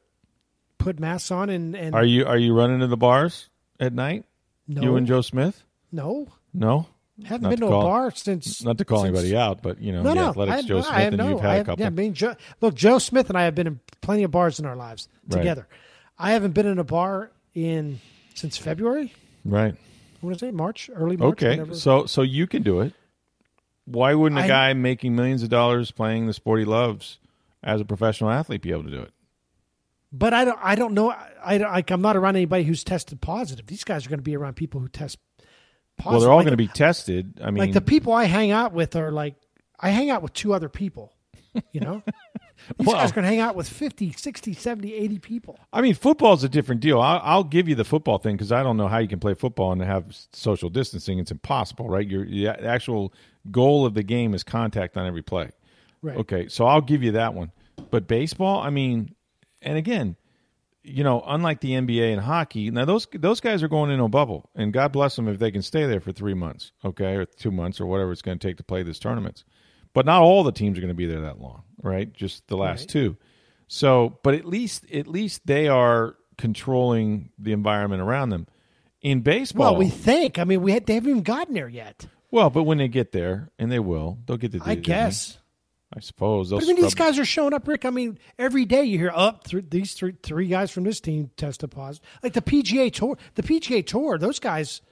[0.79, 3.49] put masks on and and Are you are you running to the bars
[3.81, 4.25] at night?
[4.69, 5.63] no, You and Joe Smith?
[5.93, 6.87] no, No,
[7.25, 8.63] haven't Not been to to, call- a bar since.
[8.63, 10.75] not to call since- anybody out, but you know, No, the no, athletics I, Joe
[10.77, 11.29] no, Smith I and know.
[11.31, 11.81] you've had a couple.
[11.81, 14.59] Yeah, I mean, Joe, look, Joe Smith and I have been in plenty of bars
[14.61, 15.45] in our lives Right.
[16.19, 18.01] I haven't been in a bar in
[18.35, 19.13] since February.
[19.45, 19.75] right.
[20.23, 20.55] What is it?
[20.55, 21.33] March, early March.
[21.35, 22.95] Okay, whenever- so so you can do it.
[23.85, 27.19] Why wouldn't a I- guy making millions of dollars playing the sport he loves
[27.63, 29.13] as a professional athlete be able to do it?
[30.13, 30.59] but I don't.
[30.63, 31.11] I don't know.
[31.11, 31.91] I, I like.
[31.91, 33.67] I'm not around anybody who's tested positive.
[33.67, 35.19] These guys are going to be around people who test
[35.99, 36.13] positive.
[36.13, 37.39] Well, they're all Like- going to be tested.
[37.43, 39.35] I mean, like the people I hang out with are like
[39.79, 41.13] I hang out with two other people.
[41.73, 42.03] You know,
[42.79, 45.59] these Well- guys to hang out with 50, 60, 70, 80 people.
[45.73, 47.01] I mean, football's a different deal.
[47.01, 49.35] I'll, I'll give you the football thing because I don't know how you can play
[49.35, 51.19] football and have social distancing.
[51.19, 52.07] It's impossible, right?
[52.07, 53.13] Your the actual
[53.51, 55.51] goal of the game is contact on every play.
[56.03, 56.17] Right.
[56.17, 57.53] Okay, so I'll give you that one.
[57.91, 59.15] But baseball, I mean,
[59.63, 60.17] and again,
[60.83, 64.09] you know, unlike the NBA and hockey, now those those guys are going in a
[64.09, 67.25] bubble, and God bless them if they can stay there for three months, okay, or
[67.25, 69.45] two months, or whatever it's going to take to play these tournaments.
[69.97, 72.13] But not all the teams are going to be there that long, right?
[72.13, 72.89] Just the last Right.
[72.91, 73.17] two.
[73.67, 78.47] So, but at least at least they are controlling the environment around them.
[79.01, 80.39] In baseball, Well, we think.
[80.39, 82.07] I mean, we had, they haven't even gotten there yet.
[82.31, 84.61] well, but when they get there, and they will, they'll get to.
[84.67, 85.39] I guess.
[85.97, 86.51] I suppose.
[86.51, 87.87] But I mean, these guys are showing up, Rick.
[87.87, 91.31] I mean, every day you hear up oh, these three three guys from this team
[91.39, 92.07] tested positive.
[92.23, 94.83] Like the PGA Tour, the PGA Tour, those guys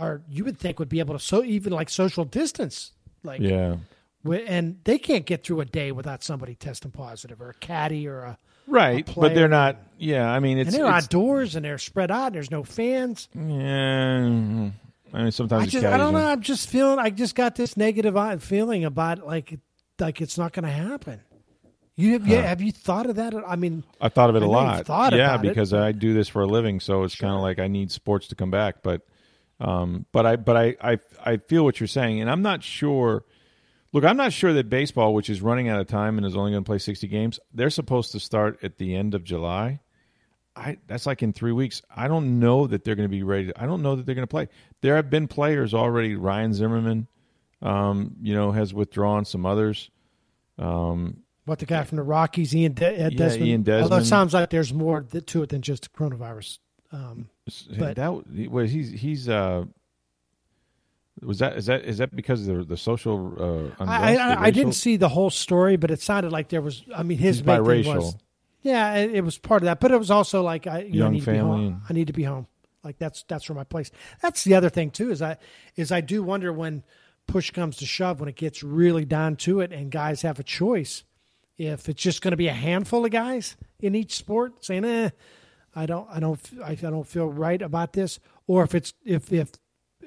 [0.00, 2.90] are you would think would be able to so even like social distance,
[3.22, 3.76] like Yeah.
[4.24, 8.20] And they can't get through a day without somebody testing positive or a caddy or
[8.20, 9.78] a Right, a but they're not.
[9.98, 12.26] Yeah, I mean, it's, and they're it's outdoors and they're spread out.
[12.26, 13.28] And there's no fans.
[13.34, 14.70] yeah.
[15.14, 16.26] I mean, sometimes I it's just I don't know.
[16.26, 16.98] I'm just feeling.
[16.98, 19.58] I just got this negative feeling about like
[19.98, 21.22] like it's not going to happen.
[21.96, 23.34] You have, you, have you thought of that?
[23.34, 24.86] I mean, I thought of it I a lot.
[24.86, 27.40] thought yeah, it, because but- I do this for a living, so it's kind of
[27.40, 28.84] like I need sports to come back.
[28.84, 29.02] But,
[29.60, 33.24] um, but I, but I, I, I feel what you're saying, and I'm not sure.
[33.92, 36.52] Look, I'm not sure that baseball, which is running out of time and is only
[36.52, 39.80] going to play 60 games, they're supposed to start at the end of July.
[40.54, 41.82] I that's like in three weeks.
[41.94, 43.52] I don't know that they're going to be ready.
[43.56, 44.48] I don't know that they're going to play.
[44.80, 46.16] There have been players already.
[46.16, 47.06] Ryan Zimmerman,
[47.62, 49.24] um, you know, has withdrawn.
[49.24, 49.90] Some others.
[50.58, 53.68] Um, what the guy from the Rockies, Ian, De- Ed Yeah, Desmond.
[53.70, 56.58] Although it sounds like there's more to it than just coronavirus.
[56.92, 57.28] Um,
[57.78, 59.64] But- that well, he's he's uh
[61.22, 64.50] was that is that is that because of the the social uh I, I, I
[64.50, 66.82] didn't see the whole story, but it sounded like there was.
[66.94, 67.96] I mean, his biracial.
[67.96, 68.16] was,
[68.62, 71.06] yeah, it, it was part of that, but it was also like I, you know,
[71.06, 71.82] I Young need to be family home.
[71.88, 72.46] I need to be home.
[72.84, 73.90] Like that's that's where my place.
[74.22, 75.38] That's the other thing too is I
[75.76, 76.84] is I do wonder when
[77.26, 80.42] push comes to shove when it gets really down to it and guys have a
[80.42, 81.04] choice
[81.58, 85.10] if it's just going to be a handful of guys in each sport saying eh
[85.76, 89.52] I don't I don't I don't feel right about this or if it's if if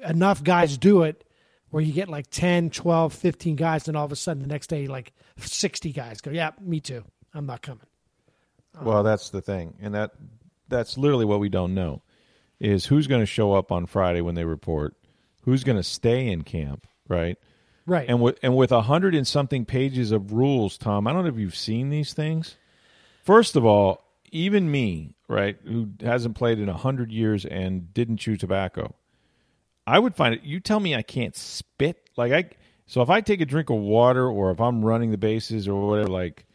[0.02, 1.24] enough guys do it
[1.70, 4.68] where you get like 10 12 15 guys and all of a sudden the next
[4.68, 7.86] day like 60 guys go yeah me too I'm not coming
[8.78, 10.12] um, Well, that's the thing, and that
[10.68, 12.02] that's literally what we don't know
[12.58, 14.94] is who's going to show up on Friday when they report,
[15.42, 17.36] who's going to stay in camp, right?
[17.86, 21.24] right And with and with a hundred and something pages of rules, Tom, I don't
[21.24, 22.56] know if you've seen these things.
[23.24, 28.18] First of all, even me, right, who hasn't played in a hundred years and didn't
[28.18, 28.94] chew tobacco,
[29.86, 30.42] I would find it.
[30.42, 32.50] You tell me I can't spit, like I.
[32.86, 35.88] So if I take a drink of water, or if I'm running the bases, or
[35.88, 36.46] whatever, like,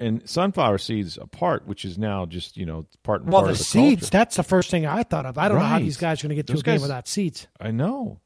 [0.00, 3.52] and sunflower seeds apart, which is now just you know part and well part the
[3.52, 4.10] of the seeds culture.
[4.10, 6.30] that's the first thing I thought of I don't know how these guys are going
[6.30, 8.20] to get to Those a game guys- without seeds I know.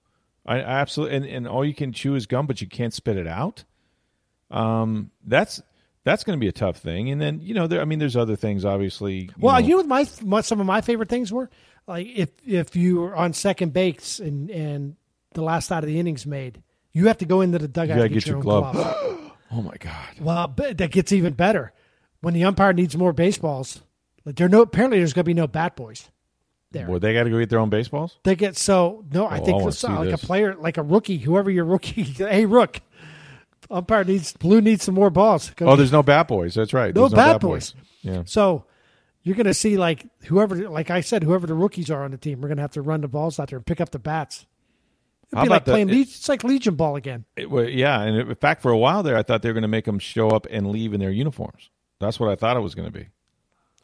[0.46, 3.16] I, I absolutely and, and all you can chew is gum, but you can't spit
[3.16, 3.64] it out.
[4.50, 5.62] Um, that's
[6.04, 7.10] that's going to be a tough thing.
[7.10, 7.80] And then you know, there.
[7.80, 9.14] I mean, there's other things, obviously.
[9.24, 11.48] You Well, know, you know what my what some of my favorite things were?
[11.86, 14.96] Like if if you were on second base and and
[15.34, 18.08] the last out of the innings made, you have to go into the dugout gotta
[18.08, 18.72] get, get your, your glove.
[18.72, 19.32] glove.
[19.52, 20.08] oh my god.
[20.20, 21.72] well, but that gets even better
[22.20, 23.82] when the umpire needs more baseballs.
[24.24, 26.08] Like there no apparently there's going to be no bat boys
[26.70, 26.86] there.
[26.86, 28.18] Boy, they got to go get their own baseballs.
[28.22, 29.26] They get so no.
[29.26, 29.64] I Oh, I think wanna
[29.98, 30.22] like this.
[30.22, 32.02] a player, like a rookie, whoever your rookie.
[32.04, 32.80] hey, rook,
[33.70, 35.50] umpire needs blue needs some more balls.
[35.56, 36.54] Go Oh, get- there's no bat boys.
[36.54, 36.94] That's right.
[36.94, 37.74] No There's bat boys.
[38.02, 38.22] Yeah.
[38.26, 38.64] So
[39.22, 42.16] you're going to see like whoever, like I said, whoever the rookies are on the
[42.18, 43.98] team, we're going to have to run the balls out there and pick up the
[43.98, 44.46] bats.
[45.28, 45.88] It'd How be like the- playing.
[45.88, 47.24] Legion, it's like Legion ball again.
[47.36, 49.62] It, well, yeah, and in fact, for a while there, I thought they were going
[49.62, 51.70] to make them show up and leave in their uniforms.
[52.00, 53.08] That's what I thought it was going to be.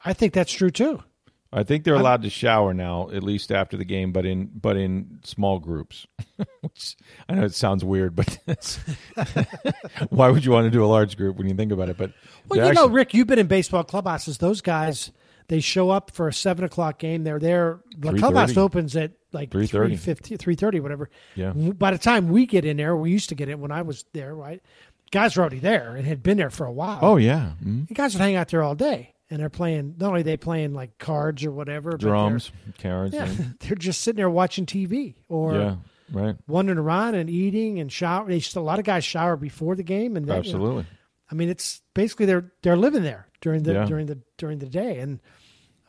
[0.05, 1.03] I think that's true too.
[1.51, 4.77] I think they're allowed to shower now, at least after the game, but in but
[4.77, 6.07] in small groups.
[6.61, 6.95] Which
[7.27, 8.39] I know it sounds weird, but
[10.11, 11.97] why would you want to do a large group when you think about it?
[11.97, 12.13] But
[12.49, 14.37] Well, you know, Rick, you've been in baseball clubhouses.
[14.39, 15.11] Those guys,
[15.49, 17.25] They show up for a seven o'clock game.
[17.25, 17.81] They're there.
[17.97, 18.19] The 3:30.
[18.19, 19.97] clubhouse opens at like 3:30.
[20.39, 21.09] 3.30, whatever.
[21.35, 21.53] Yeah.
[21.53, 24.05] By the time we get in there, we used to get in when I was
[24.13, 24.63] there, right?
[25.11, 26.99] Guys were already there and had been there for a while.
[27.01, 27.89] Oh yeah, Mhm.
[27.89, 29.95] The guys would hang out there all day, and they're playing.
[29.99, 33.15] Not only are they playing like cards or whatever, drums, cards.
[33.15, 35.77] Yeah, and- they're just sitting there watching TV or yeah,
[36.13, 36.37] right.
[36.47, 38.27] wandering around and eating and shower.
[38.29, 40.87] They just, a lot of guys shower before the game, and then, you know, Absolutely.
[41.31, 43.85] I mean, it's basically they're they're living there during the Yeah.
[43.87, 45.21] during the during the day, and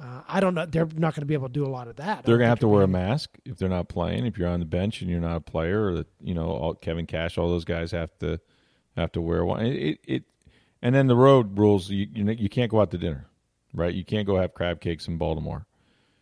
[0.02, 0.66] uh, I don't know.
[0.66, 2.24] They're not going to be able to do a lot of that.
[2.24, 4.26] They're gonna have to wear a mask if they're not playing.
[4.26, 6.74] If you're on the bench and you're not a player, or that you know, all,
[6.74, 8.40] Kevin Cash, all those guys have to
[8.96, 9.66] have to wear one.
[9.66, 10.24] It, it, it
[10.82, 11.90] and then the road rules.
[11.90, 13.28] You you, know, you can't go out to dinner,
[13.74, 13.94] right?
[13.94, 15.66] You can't go have crab cakes in Baltimore.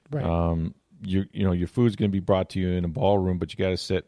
[0.10, 0.26] Right.
[0.26, 3.38] Um, you you know your food's going to be brought to you in a ballroom,
[3.38, 4.06] but you got to sit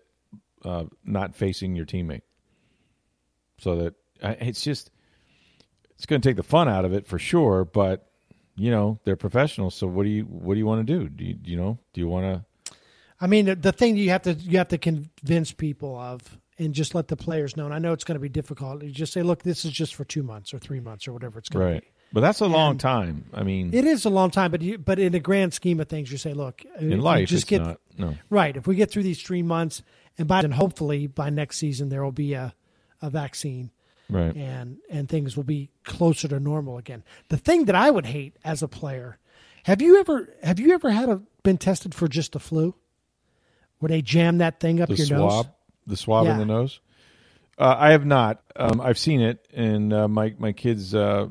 [0.65, 2.23] uh, not facing your teammate,
[3.60, 3.93] so that
[4.41, 4.89] it's just
[5.91, 7.65] it's going to take the fun out of it for sure.
[7.65, 8.09] But
[8.60, 11.10] you know they're professionals, so what do you what do you want to do?
[11.10, 11.80] Do you, you know?
[11.93, 12.74] Do you want to?
[13.22, 16.93] I mean, the- thing you have to you have to convince people of, and just
[16.95, 17.65] let the players know.
[17.65, 18.84] And I know it's going to be difficult.
[18.84, 21.39] You just say, look, this is just for two months or three months or whatever
[21.39, 21.76] it's going Right.
[21.76, 21.88] to be.
[22.12, 23.26] But that's a long time.
[23.36, 25.88] I mean, It is a long time, but you, but in the grand scheme of
[25.89, 27.80] things, you say, look, uh, in life, just it's get not.
[28.00, 28.15] No.
[28.32, 28.58] right.
[28.58, 29.84] If we get through these three months,
[30.17, 32.54] and by then, hopefully by next season, there will be a
[33.02, 33.72] a vaccine.
[34.10, 34.36] Right.
[34.36, 37.04] and and things will be closer to normal again.
[37.28, 39.19] The thing that I would hate as a player,
[39.63, 42.76] have you ever have you ever had a been tested for just the flu,
[43.80, 45.54] where they jam that thing up The your swab, nose?
[45.88, 46.80] the swab in the nose.
[47.58, 48.41] Uh, I have not.
[48.56, 51.28] Um, I've seen it, and uh, my my kids uh,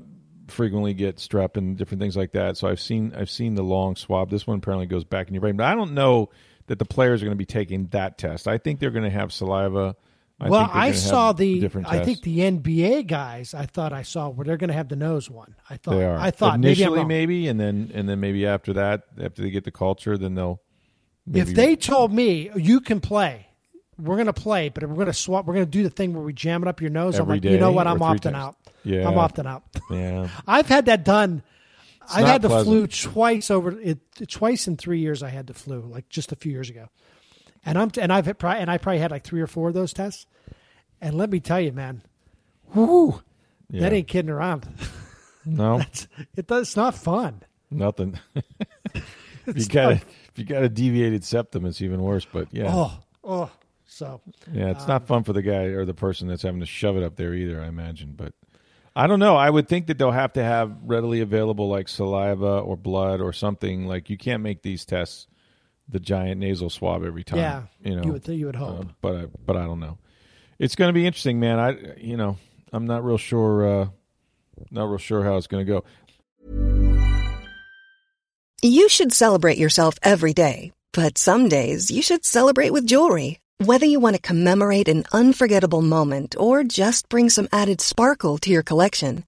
[0.47, 2.57] frequently get strep and different things like that.
[2.57, 4.31] So I've seen I've seen the long swab.
[4.31, 6.31] This one apparently goes back in your brain, but I don't know
[6.67, 8.47] that the players are going to be taking that test.
[8.47, 9.97] I think they're going to have saliva.
[10.41, 11.69] I well, I saw the.
[11.87, 13.55] I think the NBA guys.
[13.55, 15.57] I thought I saw where they're going to have the nose one.
[15.69, 15.97] I thought.
[15.97, 16.17] they are.
[16.17, 17.09] I thought maybe initially wrong.
[17.09, 20.61] maybe, and then and then maybe after that, after they get the culture, then they'll.
[21.27, 23.49] if maybe- they told me you can play,
[23.99, 25.45] we're going to play, but we're going to swap.
[25.45, 27.17] We're going to do the thing where we jam it up your nose.
[27.17, 27.89] I'm Every like, you know what?
[27.89, 28.37] I'm opting times?
[28.37, 28.57] out.
[28.85, 29.09] Yeah.
[29.09, 29.65] I'm opting out.
[29.91, 31.43] yeah, I've had that done.
[32.11, 32.93] I've not had the pleasant.
[32.93, 33.99] flu twice over it.
[34.29, 36.89] Twice in three years, I had the flu, like just a few years ago,
[37.69, 39.93] and I'm and I've had, and I probably had like three or four of those
[39.93, 40.27] tests.
[41.01, 42.03] And let me tell you, man,
[42.75, 43.21] whoo,
[43.71, 43.83] yeah.
[43.83, 44.67] that ain't kidding around.
[45.45, 45.83] no.
[46.37, 46.69] It does.
[46.69, 47.43] It's not fun.
[47.71, 48.19] Nothing.
[48.95, 52.27] if you got a, if you got a deviated septum, it's even worse.
[52.31, 53.51] But yeah, Oh, oh.
[53.87, 54.21] So
[54.53, 56.97] yeah, it's um, not fun for the guy or the person that's having to shove
[56.97, 57.61] it up there either.
[57.61, 58.33] I imagine, but
[58.97, 59.37] I don't know.
[59.37, 63.33] I would think that they'll have to have readily available like saliva or blood or
[63.33, 63.87] something.
[63.87, 65.27] Like you can't make these tests
[65.89, 67.39] the giant nasal swab every time.
[67.39, 68.03] yeah, you know.
[68.03, 68.87] you would think you would uh, hope.
[69.01, 69.99] but I, but I don't know.
[70.59, 71.59] It's going to be interesting, man.
[71.59, 72.37] I you know
[72.73, 73.83] I'm not real sure.
[73.83, 73.89] Uh,
[74.71, 75.85] not real sure how it's going to go.
[78.61, 83.39] You should celebrate yourself every day, but some days you should celebrate with jewelry.
[83.65, 88.51] Whether you want to commemorate an unforgettable moment or just bring some added sparkle to
[88.51, 89.25] your collection,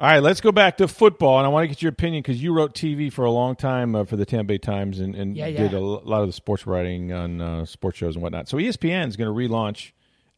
[0.00, 2.42] All right, let's go back to football, and I want to get your opinion because
[2.42, 5.36] you wrote TV for a long time uh, for the Tampa Bay Times and, and
[5.36, 5.78] Yeah, did yeah.
[5.78, 8.48] a l- lot of the sports writing on uh, sports shows and whatnot.
[8.48, 9.90] So ESPN is going to relaunch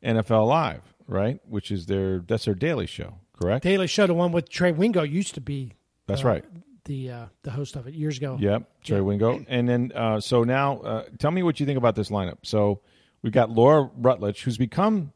[0.05, 1.39] NFL Live, right?
[1.49, 3.63] Which is their that's their daily show, correct?
[3.63, 5.75] Daily Show, the one with Trey Wingo, used to be
[6.09, 6.45] That's uh, right.
[6.87, 8.37] the uh, the host of it years ago.
[8.41, 9.45] Yep, Trey Wingo.
[9.47, 12.39] And then, uh, so now, uh, tell me what you think about this lineup.
[12.43, 12.81] So
[13.23, 15.13] we've got Laura Rutledge, who's become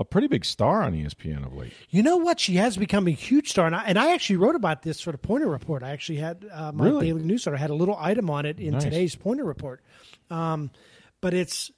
[0.00, 1.72] a pretty big star on ESPN of late.
[1.90, 2.40] You know what?
[2.40, 5.12] She has become a huge star, and I, and I actually wrote about this for
[5.12, 5.82] the Poynter Report.
[5.84, 7.06] I actually had uh, my Really?
[7.08, 8.82] daily newsletter had a little item on it in Nice.
[8.84, 9.80] today's Poynter Report.
[10.30, 10.70] Um,
[11.20, 11.70] but it's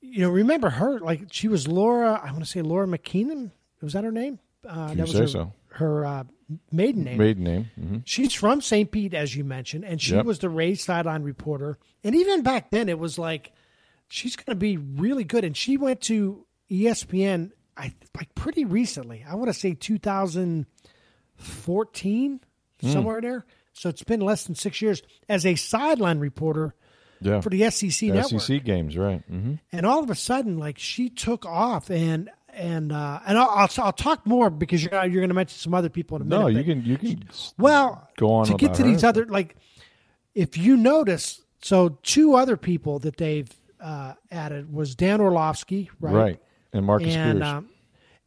[0.00, 2.18] you know remember her like she was Laura.
[2.24, 3.50] I want to say Laura McKeeman.
[3.82, 4.38] Was that her name?
[4.66, 5.52] Uh, You that was say her, so.
[5.74, 6.24] her uh,
[6.72, 7.18] maiden name.
[7.18, 7.70] Maiden name.
[7.78, 8.90] hmm She's from St.
[8.90, 10.24] Pete, as you mentioned, and she Yep.
[10.24, 11.78] was the Rays sideline reporter.
[12.02, 13.52] And even back then, it was like
[14.08, 15.44] she's going to be really good.
[15.44, 19.24] And she went to ESPN, I like pretty recently.
[19.28, 22.40] I want to say 2014,
[22.82, 22.92] Hmm.
[22.92, 23.44] somewhere there.
[23.72, 26.74] So it's been less than six years as a sideline reporter
[27.20, 27.40] Yeah.
[27.40, 29.22] for the SEC network SEC games, right?
[29.28, 33.48] hmm and all of a sudden, like she took off, and and uh, and I'll,
[33.50, 36.24] I'll I'll talk more because you're you're going to mention some other people in a
[36.24, 36.40] minute.
[36.40, 37.22] No, you can you can
[37.58, 38.88] well, go on to get to her.
[38.88, 39.56] these other like,
[40.34, 43.48] if you notice, so two other people that they've
[43.80, 46.14] uh, added was Dan Orlovsky, right?
[46.14, 46.40] right,
[46.72, 47.48] and Marcus and Spears.
[47.52, 47.68] um,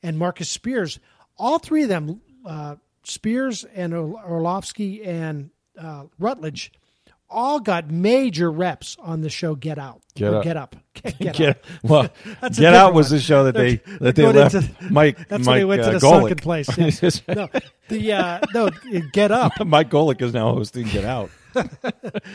[0.02, 1.00] and Marcus Spears.
[1.38, 6.72] All three of them, uh, Spears and Or- Orlovsky and uh, Rutledge,
[7.30, 10.02] all got major reps on the show Get Out.
[10.14, 10.44] Get Or Up.
[10.44, 10.76] Get Up.
[10.94, 11.58] Get, Get Get, Up.
[11.84, 12.10] well,
[12.56, 13.18] Get Out was one.
[13.18, 15.18] the show that they that they left into- Mike.
[15.28, 16.20] That's Mike, when they went uh, to the Golic.
[16.20, 16.68] sunken place.
[17.28, 17.34] Yeah.
[17.36, 17.50] no,
[17.90, 18.70] the uh, no,
[19.14, 19.54] Get Up.
[19.66, 21.32] Mike Golic is now hosting Get Out.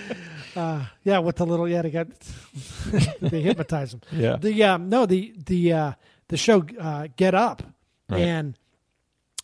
[1.04, 2.08] Yeah, with the little yeah, they got
[3.20, 4.00] they hypnotize them.
[4.12, 4.36] Yeah.
[4.36, 5.92] The um no the the uh
[6.28, 7.62] the show uh, Get Up,
[8.10, 8.20] Right.
[8.20, 8.58] and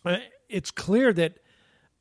[0.03, 0.17] uh,
[0.49, 1.37] it's clear that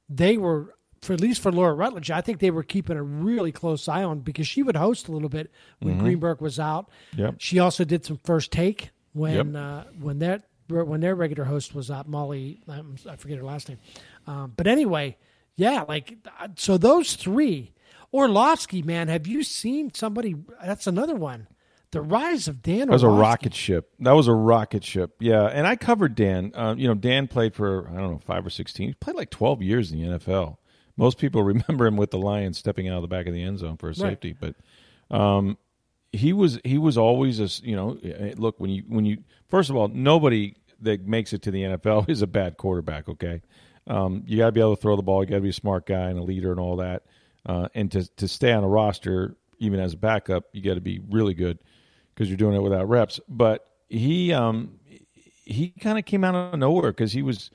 [0.08, 3.52] they were for at least for Laura Rutledge, I think they were keeping a really
[3.52, 6.88] close eye on because she would host a little bit when Greenberg was out.
[7.12, 7.20] Mm-hmm.
[7.22, 7.34] Yep.
[7.38, 9.62] She also did some first take when Yep.
[9.62, 12.08] uh, when that when their regular host was out.
[12.08, 13.78] Molly, um, I forget her last name,
[14.26, 15.16] um, but anyway,
[15.56, 17.72] yeah, like uh, so those three.
[18.12, 20.36] Orlovsky, man, have you seen somebody?
[20.64, 21.48] That's another one.
[21.90, 22.86] The rise of Dan.
[22.86, 23.90] That was a rocket ship.
[23.98, 25.16] That was a rocket ship.
[25.18, 26.52] Yeah, and I covered Dan.
[26.54, 28.88] Uh, you know, Dan played for I don't know five or sixteen.
[28.88, 30.58] He played like twelve years in the NFL.
[30.96, 33.58] Most people remember him with the Lions stepping out of the back of the end
[33.58, 34.54] zone for a safety, but
[35.10, 35.58] um,
[36.12, 39.70] he was he was always a you know eh, look when you when you first
[39.70, 43.08] of all nobody that makes it to the NFL is a bad quarterback.
[43.08, 43.42] Okay,
[43.86, 45.22] um, you got to be able to throw the ball.
[45.22, 47.02] You got to be a smart guy and a leader and all that.
[47.46, 50.80] Uh, and to to stay on a roster even as a backup, you got to
[50.80, 51.58] be really good
[52.14, 53.20] because you're doing it without reps.
[53.28, 54.78] But he um
[55.44, 57.50] he kind of came out of nowhere because he was,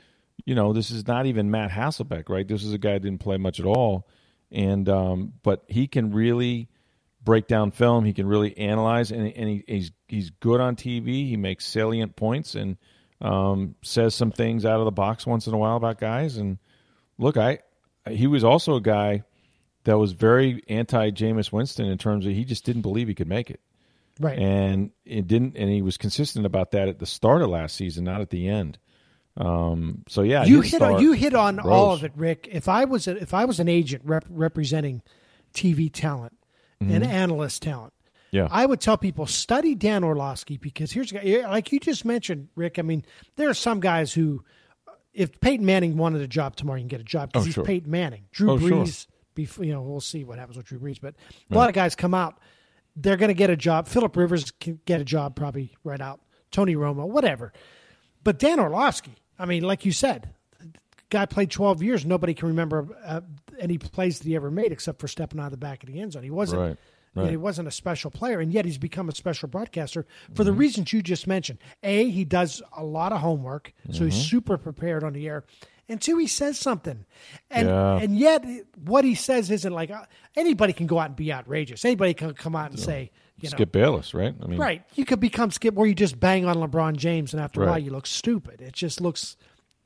[0.45, 2.47] you know, this is not even Matt Hasselbeck, right?
[2.47, 4.07] This is a guy that didn't play much at all,
[4.51, 6.69] and um, but he can really
[7.23, 8.05] break down film.
[8.05, 11.27] He can really analyze, and, and he, he's he's good on TV.
[11.27, 12.77] He makes salient points and
[13.21, 16.37] um, says some things out of the box once in a while about guys.
[16.37, 16.57] And
[17.17, 17.59] look, I
[18.09, 19.23] he was also a guy
[19.83, 23.27] that was very anti Jameis Winston in terms of he just didn't believe he could
[23.27, 23.61] make it
[24.19, 24.37] right?
[24.37, 28.03] and it didn't and he was consistent about that at the start of last season
[28.03, 28.77] not at the end
[29.37, 32.47] um so yeah you hit on you hit on all of it, Rick.
[32.51, 35.01] If I was a, if I was an agent rep, representing
[35.53, 36.35] TV talent
[36.81, 37.98] and analyst talent, Mm-hmm.
[38.31, 42.05] Yeah I would tell people study Dan Orlovsky because here's a guy like you just
[42.05, 42.79] mentioned, Rick.
[42.79, 43.03] I mean,
[43.35, 44.43] there are some guys who,
[45.13, 47.53] if Peyton Manning wanted a job tomorrow, you can get a job because Oh, he's
[47.55, 47.63] sure.
[47.65, 48.25] Peyton Manning.
[48.31, 48.69] Drew Oh, sure.
[48.85, 51.15] Brees, before, you know, we'll see what happens with Drew Brees, but
[51.49, 52.39] a lot of guys come out,
[52.95, 53.87] they're going to get a job.
[53.87, 56.19] Philip Rivers can get a job probably right out.
[56.51, 57.53] Tony Romo, whatever.
[58.23, 60.33] But Dan Orlovsky, I mean, like you said,
[61.09, 62.05] guy played 12 years.
[62.05, 63.21] Nobody can remember uh,
[63.59, 65.99] any plays that he ever made except for stepping out of the back of the
[66.01, 66.23] end zone.
[66.23, 66.61] He wasn't.
[66.61, 66.77] Right,
[67.19, 70.31] you know, he wasn't a special player, and yet he's become a special broadcaster for
[70.31, 70.43] Mm-hmm.
[70.43, 71.59] the reasons you just mentioned.
[71.83, 74.21] A, he does a lot of homework, so he's Mm-hmm.
[74.23, 75.43] super prepared on the air.
[75.87, 77.05] And two, he says something,
[77.49, 77.97] and Yeah.
[77.99, 78.45] and yet
[78.85, 80.03] what he says isn't like uh,
[80.35, 81.83] anybody can go out and be outrageous.
[81.83, 83.09] Anybody can come out and say,
[83.41, 84.83] you know, skip bayless right i mean Right.
[84.95, 87.79] You could become skip where you just bang on LeBron James and after a while
[87.79, 88.61] you look stupid.
[88.61, 89.35] It just looks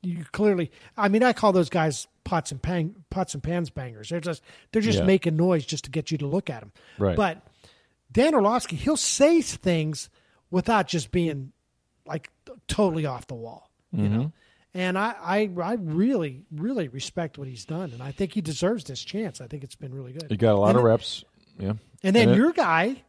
[0.02, 4.10] you clearly I mean, I call those guys pots and pan pots and pans bangers.
[4.10, 5.06] They're just they're just Yeah.
[5.06, 6.72] making noise just to get you to look at them.
[6.98, 7.16] Right.
[7.16, 7.46] But
[8.12, 10.10] Dan Orlovsky, he'll say things
[10.52, 11.52] without just being
[12.06, 12.30] like
[12.68, 13.70] totally off the wall.
[13.92, 14.18] You Mm-hmm.
[14.18, 14.32] know?
[14.76, 18.86] And I, I I really, really respect what he's done and I think he deserves
[18.86, 19.40] this chance.
[19.40, 20.26] I think it's been really good.
[20.32, 21.24] he got a lot And of then- reps
[21.60, 23.04] yeah And then And it- your guy,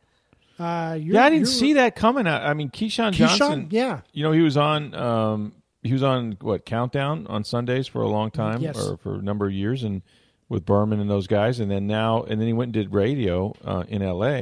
[0.59, 4.03] uh your, yeah i didn't your- see that coming i I mean keyshawn johnson yeah.
[4.13, 5.53] you know he was on um
[5.85, 8.77] he was on what countdown on sundays for a long time Yes.
[8.85, 10.03] or for a number of years and
[10.49, 13.55] with berman and those guys and then now and then he went and did radio
[13.65, 14.33] uh, in la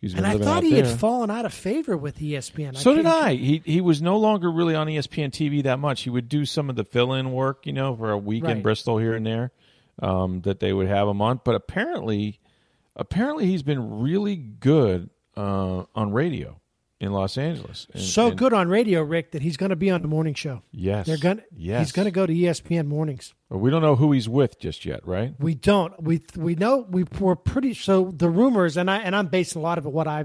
[0.00, 0.84] he's been And I thought he there.
[0.84, 2.76] had fallen out of favor with ESPN.
[2.76, 3.34] So did I.
[3.34, 6.02] He he was no longer really on ESPN TV that much.
[6.02, 8.98] He would do some of the fill-in work, you know, for a week in Bristol
[8.98, 9.52] here and there,
[10.02, 11.40] um, that they would have him on.
[11.44, 12.38] But apparently,
[12.94, 16.60] apparently he's been really good uh, on radio
[17.00, 17.86] in Los Angeles.
[17.92, 20.34] And- So and- good on radio, Rick, that he's going to be on the morning
[20.34, 20.62] show.
[20.72, 21.06] Yes.
[21.06, 21.42] They're going.
[21.54, 21.80] Yes.
[21.86, 23.34] He's going to go to ESPN mornings.
[23.50, 25.34] But we don't know who he's with just yet, right?
[25.38, 26.02] We don't.
[26.02, 27.74] We we know we we're pretty.
[27.74, 30.24] So the rumors, and I and I'm basing a lot of it what I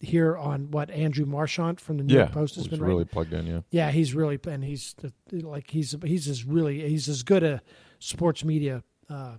[0.00, 3.08] hear on what Andrew Marchant from the New Yeah, York Post has been really writing.
[3.08, 3.46] plugged in.
[3.46, 3.60] Yeah.
[3.70, 4.94] Yeah, he's really and he's
[5.32, 7.62] like he's he's as really he's as good a
[8.00, 9.36] sports media uh,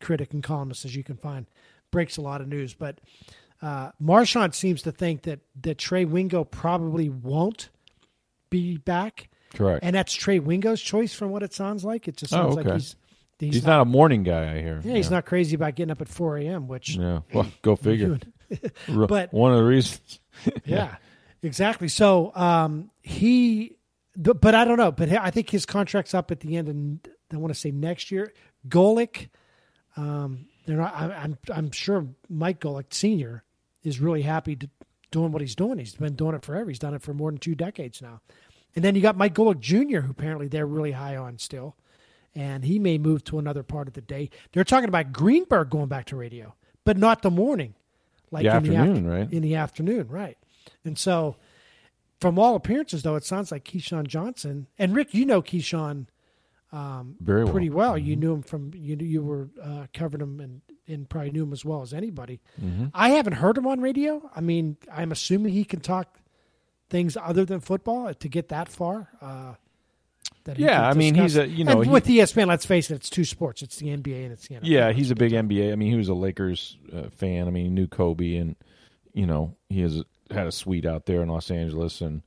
[0.00, 1.46] critic and columnist as you can find.
[1.92, 3.00] Breaks a lot of news, but
[3.62, 7.70] uh, Marchant seems to think that that Trey Wingo probably won't
[8.50, 9.80] be back, Correct.
[9.84, 12.06] and that's Trey Wingo's choice from what it sounds like.
[12.08, 12.68] It just Oh, sounds okay.
[12.68, 12.96] like he's
[13.38, 14.80] he's, he's, not, not, a morning guy, I hear.
[14.84, 16.68] yeah, he's not crazy about getting up at four a.m.
[16.68, 17.20] Which Yeah.
[17.32, 18.18] Well, go figure.
[18.88, 20.20] But- one of the reasons.
[20.66, 20.96] Yeah,
[21.42, 21.88] exactly.
[21.88, 23.76] So um, he,
[24.14, 24.92] but, I don't know.
[24.92, 28.10] But I think his contract's up at the end, and I want to say next
[28.10, 28.32] year.
[28.68, 29.28] Golic,
[29.96, 30.94] um, they're not.
[30.94, 33.44] I, I'm I'm sure Mike Golic Senior
[33.86, 34.58] is really happy
[35.10, 35.78] doing what he's doing.
[35.78, 36.68] He's been doing it forever.
[36.68, 38.20] He's done it for more than two decades now.
[38.74, 41.76] And then you got Mike Golic Jr., who apparently they're really high on still,
[42.34, 44.28] and he may move to another part of the day.
[44.52, 47.74] They're talking about Greenberg going back to radio, but not the morning,
[48.30, 49.32] like The in the afternoon, after- right?
[49.32, 50.36] In the afternoon, right?
[50.84, 51.36] And so,
[52.20, 55.14] from all appearances, though, it sounds like Keyshawn Johnson and Rick.
[55.14, 56.06] You know Keyshawn
[56.72, 57.52] Very well.
[57.52, 57.96] pretty well.
[57.98, 58.96] You knew him from you.
[58.96, 62.40] You were uh, covered him and and probably knew him as well as anybody.
[62.62, 62.86] Mm-hmm.
[62.94, 64.30] I haven't heard him on radio.
[64.34, 66.18] I mean, I'm assuming he can talk
[66.90, 69.08] things other than football to get that far.
[69.20, 69.54] Uh,
[70.44, 72.94] that Yeah, I mean, he's a- you know, and he- with ESPN, let's face it,
[72.96, 73.62] it's two sports.
[73.62, 74.60] It's the NBA and it's the NFL.
[74.64, 75.72] Yeah, he's a big NBA.
[75.72, 77.48] I mean, he was a Lakers uh, fan.
[77.48, 78.54] I mean, he knew Kobe, and
[79.12, 82.22] you know, he has had a suite out there in Los Angeles, and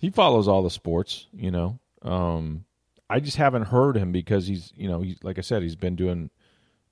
[0.00, 1.28] he follows all the sports.
[1.32, 2.64] You know, um,
[3.10, 5.96] I just haven't heard him because he's, you know, he's like I said, he's been
[5.96, 6.30] doing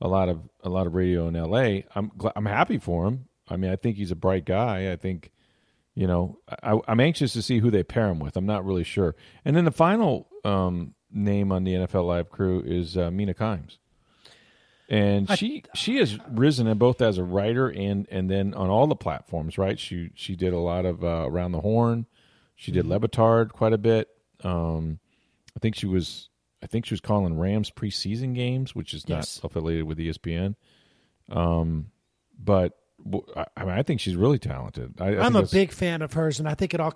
[0.01, 1.85] a lot of a lot of radio in L.A.
[1.95, 3.29] I'm gl- I'm happy for him.
[3.49, 4.93] I mean, I think he's a bright guy.
[4.93, 5.31] I think,
[5.95, 8.37] you know, I, I'm anxious to see who they pair him with.
[8.37, 9.17] I'm not really sure.
[9.45, 13.79] And then the final um, name on the NFL Live crew is uh, Mina Kimes
[14.89, 18.87] and she she has risen in both as a writer and and then on all
[18.87, 22.07] the platforms right she she did a lot of uh, around the horn
[22.57, 24.09] she did Le Batard quite a bit
[24.43, 24.99] um
[25.59, 26.31] i think she was
[26.63, 29.41] i think she was calling rams preseason games which is not Yes.
[29.43, 30.55] affiliated with espn
[31.31, 31.91] um
[32.39, 32.79] but
[33.57, 36.49] I, mean i think she's really talented I, I'm a big fan of hers, and
[36.49, 36.93] I think it all.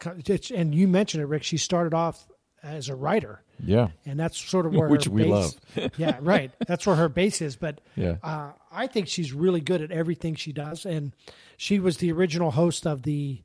[0.54, 1.42] And you mentioned it, Rick.
[1.44, 2.26] She started off
[2.62, 5.54] as a writer, yeah and that's sort of where Which we base, love.
[5.96, 6.50] yeah, right.
[6.66, 7.54] That's where her base is.
[7.56, 8.16] But Yeah.
[8.22, 11.12] uh, I think she's really good at everything she does, and
[11.56, 13.42] she was the original host of the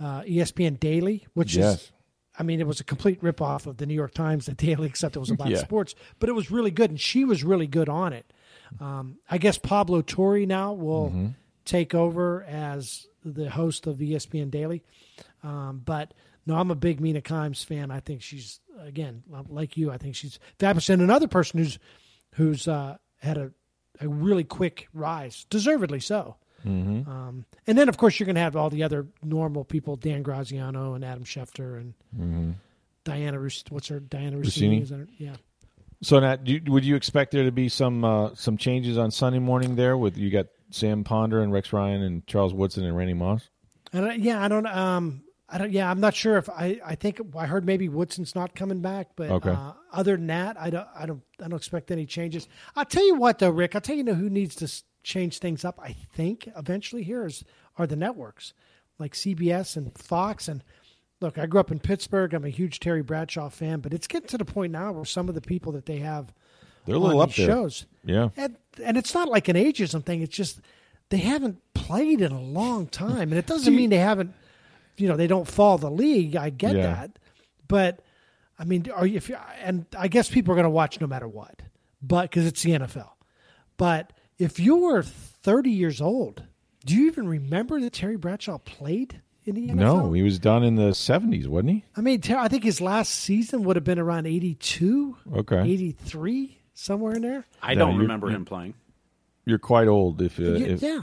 [0.00, 1.74] uh, ESPN Daily, which Yes.
[1.82, 1.92] is.
[2.42, 5.14] I mean, it was a complete ripoff of the New York Times, the Daily, except
[5.14, 5.58] it was about Yeah.
[5.58, 5.94] sports.
[6.18, 8.32] But it was really good, and she was really good on it.
[8.80, 11.26] Um, I guess Pablo Torre now will Mm-hmm.
[11.64, 14.82] take over as the host of ESPN Daily.
[15.44, 16.12] Um, but
[16.46, 17.92] no, I'm a big Mina Kimes fan.
[17.92, 19.92] I think she's again like you.
[19.92, 20.88] I think she's fabulous.
[20.90, 21.78] And another person who's
[22.34, 23.52] who's uh, had a
[24.00, 26.34] a really quick rise, deservedly so.
[26.66, 27.10] Mm-hmm.
[27.10, 30.22] Um, and then of course you're going to have all the other normal people, Dan
[30.22, 32.54] Graziano and Adam Schefter and
[33.04, 33.38] Diana.
[33.38, 34.40] Rus- what's her Diana Mm-hmm.
[34.42, 34.80] Rossini?
[34.80, 34.82] Rossini?
[34.82, 35.08] Is that?
[35.18, 35.36] Yeah.
[36.02, 39.38] so do you, would you expect there to be some uh, some changes on sunday
[39.38, 43.14] morning there with you got sam ponder and rex ryan and charles woodson and randy
[43.14, 43.48] moss
[43.92, 44.66] And I, yeah, I don't.
[44.66, 45.70] Um, I don't.
[45.70, 46.80] Yeah, I'm not sure if I.
[46.84, 49.50] I think I heard maybe Woodson's not coming back, but Okay.
[49.50, 50.88] uh, other than that, I don't.
[50.98, 51.20] I don't.
[51.38, 52.48] I don't expect any changes.
[52.74, 53.74] I'll tell you what, though, Rick.
[53.74, 54.68] I'll tell you who needs to
[55.02, 55.78] change things up.
[55.82, 57.44] I think eventually here is
[57.78, 58.52] are the networks
[58.98, 60.46] like CBS and Fox.
[60.48, 60.62] And
[61.20, 62.34] look, I grew up in Pittsburgh.
[62.34, 65.28] I'm a huge Terry Bradshaw fan, but it's getting to the point now where some
[65.28, 66.32] of the people that they have
[66.86, 67.46] They're a little up there.
[67.46, 68.28] shows, Yeah.
[68.36, 70.22] and and it's not like an ageism thing.
[70.22, 70.60] It's just
[71.08, 74.32] they haven't played in a long time, and it doesn't mean they haven't.
[74.96, 76.36] You know, they don't follow the league.
[76.36, 76.82] I get Yeah.
[76.82, 77.18] that,
[77.66, 78.00] but
[78.58, 79.16] I mean, are you?
[79.16, 81.62] If you and I guess people are going to watch no matter what,
[82.02, 83.10] but because it's the NFL.
[83.78, 84.12] But
[84.42, 86.42] if you were thirty years old,
[86.84, 89.74] do you even remember that Terry Bradshaw played in the NFL?
[89.74, 91.84] No, he was done in the 70s, wasn't he?
[91.96, 95.60] I mean, Ter- I think his last season would have been around 82, Okay.
[95.62, 97.44] 83, somewhere in there.
[97.62, 98.74] I No, don't remember him playing.
[99.44, 101.00] You're quite old if, uh, Y- if yeah.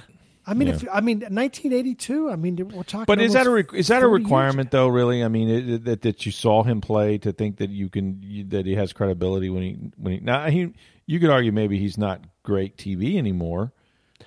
[0.47, 0.75] I mean, yeah.
[0.75, 2.31] if I mean 1982.
[2.31, 3.05] I mean, we're talking.
[3.05, 4.87] But is that a re- is that a 40 years requirement though?
[4.87, 7.87] Really, I mean, it, it- that that you saw him play to think that you
[7.89, 10.73] can you, that he has credibility when he when he now he
[11.09, 13.73] you could argue maybe he's not great TV anymore,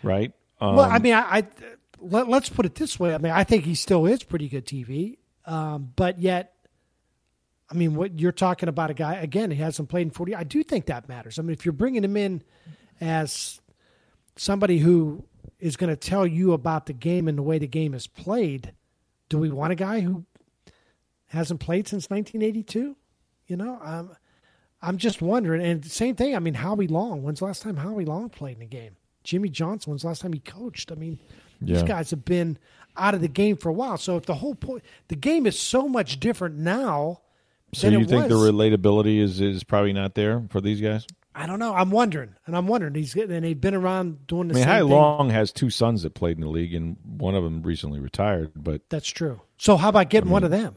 [0.02, 0.32] right?
[0.60, 1.46] Um, well, I mean, I, I
[2.00, 3.14] let, us put it this way.
[3.14, 6.54] I mean, I think he still is pretty good TV, um, but yet,
[7.70, 9.52] I mean, what you're talking about a guy again?
[9.52, 10.34] He hasn't played in 40.
[10.34, 11.38] I do think that matters.
[11.38, 12.42] I mean, if you're bringing him in
[13.00, 13.60] as
[14.34, 15.24] somebody who
[15.60, 18.72] is going to tell you about the game and the way the game is played,
[19.28, 20.24] do we want a guy who
[21.28, 22.96] hasn't played since 1982?
[23.46, 24.16] You know, um,
[24.82, 25.62] I'm just wondering.
[25.62, 26.34] And same thing.
[26.34, 27.22] I mean, Howie Long.
[27.22, 28.96] When's the last time Howie Long played in a game?
[29.24, 29.90] Jimmy Johnson.
[29.90, 30.90] When's the last time he coached?
[30.90, 31.20] I mean,
[31.60, 32.58] these guys have been
[32.96, 33.96] out of the game for a while.
[33.96, 37.20] So if the whole point, the game is so much different now.
[37.72, 41.06] so you think the relatability is is probably not there for these guys?
[41.34, 41.74] I don't know.
[41.74, 42.94] I'm wondering, and I'm wondering.
[42.94, 44.90] He's getting, and they've been around doing the I mean, same Howie.
[44.90, 48.52] Long has two sons that played in the league, and one of them recently retired.
[48.54, 49.40] But That's true.
[49.56, 50.74] So how about getting one of them?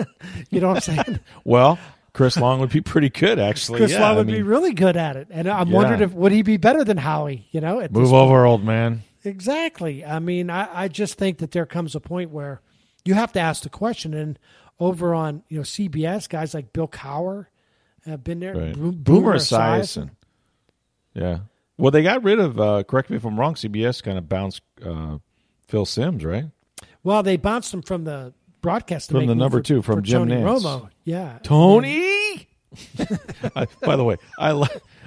[0.50, 1.20] you know what I'm saying?
[1.44, 1.78] well,
[2.18, 3.78] Chris Long would be pretty good actually.
[3.78, 5.74] Chris yeah, Law I would be really good at it, and I'm Yeah.
[5.74, 7.46] wondering if would he be better than Howie?
[7.52, 9.02] You know, move over, old man.
[9.24, 10.04] Exactly.
[10.04, 12.60] I mean, I, I just think that there comes a point where
[13.04, 14.14] you have to ask the question.
[14.14, 14.38] And
[14.80, 17.46] over on you know CBS, guys like Bill Cowher
[18.04, 18.54] have been there.
[18.54, 18.74] Right.
[18.74, 19.34] Bo- Boomer.
[19.34, 20.10] Esiason.
[21.14, 21.38] Yeah.
[21.76, 22.58] Well, they got rid of.
[22.58, 23.54] Uh, correct me if I'm wrong.
[23.54, 25.18] CBS kind of bounced uh,
[25.68, 26.46] Phil Simms, right?
[27.04, 30.28] Well, they bounced him from the broadcast to From the number for- two, from Jim
[30.28, 30.64] Tony Nance.
[30.64, 30.88] Romo.
[31.04, 32.48] Yeah, Tony.
[33.56, 34.50] I, by the way, I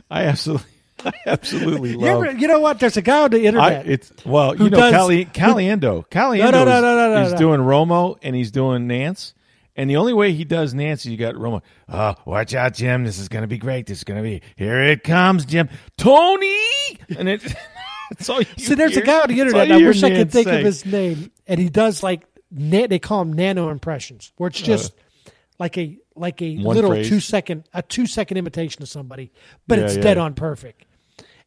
[0.10, 0.68] I absolutely
[1.06, 2.24] I absolutely You, love.
[2.26, 2.80] ever, you know what?
[2.80, 3.88] There's a guy on the I, internet.
[3.88, 6.06] it's well, you know, does- Cali, Caliendo.
[6.10, 7.38] Caliendo No, no, no, is, no, no, no, is no.
[7.38, 9.34] doing Romo and he's doing Nance.
[9.76, 11.62] And the only way he does Nance, you got Romo.
[11.88, 13.06] Oh, watch out, Jim!
[13.06, 13.86] This is going to be great.
[13.88, 14.82] This is going to be here.
[14.82, 15.70] It comes, Jim.
[15.97, 16.58] Tony,
[17.18, 17.41] and it.
[18.12, 19.04] It's all you See, there's hear.
[19.04, 19.72] a guy on the internet.
[19.72, 20.60] I wish I could think say.
[20.60, 24.62] of his name, and he does like na- they call them nano impressions, where it's
[24.62, 24.93] just
[25.60, 26.62] like a like a Uh.
[26.62, 27.08] Little phrase.
[27.10, 29.32] two second a two second imitation of somebody,
[29.68, 30.02] but Yeah, it's yeah.
[30.02, 30.86] dead on perfect.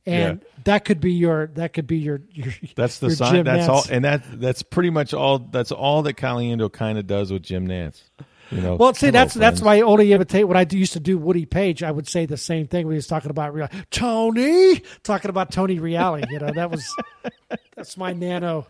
[0.07, 0.48] And Yeah.
[0.64, 3.34] that could be your that could be your your That's the your sign.
[3.34, 3.68] Jim That's Nance.
[3.68, 5.38] all, and that that's pretty much all.
[5.38, 8.02] That's all that Caliendo kind of does with Jim Nance.
[8.50, 8.74] You know.
[8.76, 9.62] Well, see, that's that's friends.
[9.62, 10.46] my only imitate.
[10.46, 12.96] When I used to do Woody Paige, I would say the same thing when he
[12.96, 16.30] was talking about Real Tony, talking about Tony Reali.
[16.30, 16.84] You know, that was
[17.74, 18.66] that's my nano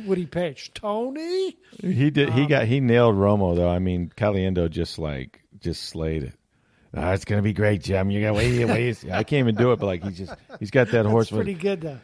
[0.00, 0.72] Woody Paige.
[0.74, 2.30] Tony, He did.
[2.30, 2.66] Um, He got.
[2.66, 3.68] He nailed Romo though.
[3.68, 6.34] I mean, Caliendo just like just slayed it.
[6.94, 8.10] Ah, it's gonna be great, Jim.
[8.10, 9.04] You got wait, wait.
[9.12, 11.30] I can't even do it, but like he just he's got that horse.
[11.30, 11.98] that's pretty good though.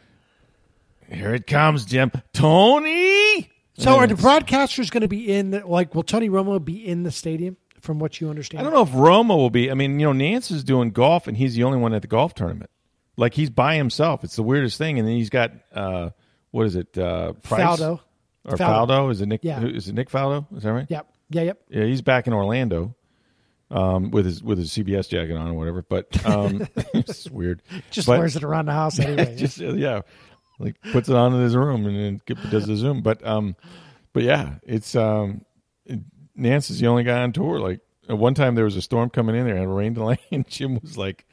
[1.09, 2.11] Here it comes, Jim.
[2.33, 3.49] Tony.
[3.75, 5.49] So, are the broadcasters going to be in?
[5.51, 7.57] The, like, will Tony Romo be in the stadium?
[7.81, 9.69] From what you understand, I don't know if Romo will be.
[9.69, 12.07] I mean, you know, Nance is doing golf, and he's the only one at the
[12.07, 12.69] golf tournament.
[13.17, 14.23] Like he's by himself.
[14.23, 14.99] It's the weirdest thing.
[14.99, 16.11] And then he's got uh,
[16.53, 16.95] what is it?
[16.95, 17.99] Uh, Price Faldo.
[18.45, 18.87] or Faldo.
[18.87, 19.11] Faldo?
[19.11, 19.39] Is it Nick?
[19.43, 19.63] Yeah.
[19.65, 20.45] Is it Nick Faldo?
[20.55, 20.85] Is that right?
[20.87, 21.07] Yep.
[21.31, 21.41] Yeah.
[21.41, 21.61] Yep.
[21.69, 22.95] Yeah, he's back in Orlando,
[23.71, 25.81] um, with his with his CBS jacket on or whatever.
[25.81, 27.63] But um, it's weird.
[27.89, 29.35] Just But- wears it around the house anyway.
[29.37, 30.01] just uh, yeah,
[30.59, 33.01] like puts it on in his room and then does the Zoom.
[33.01, 33.55] But um,
[34.13, 35.43] but yeah, it's um,
[36.35, 37.59] Nance is the only guy on tour.
[37.59, 40.19] Like at one time there was a storm coming in there and a rain delay,
[40.31, 41.25] and Jim was like.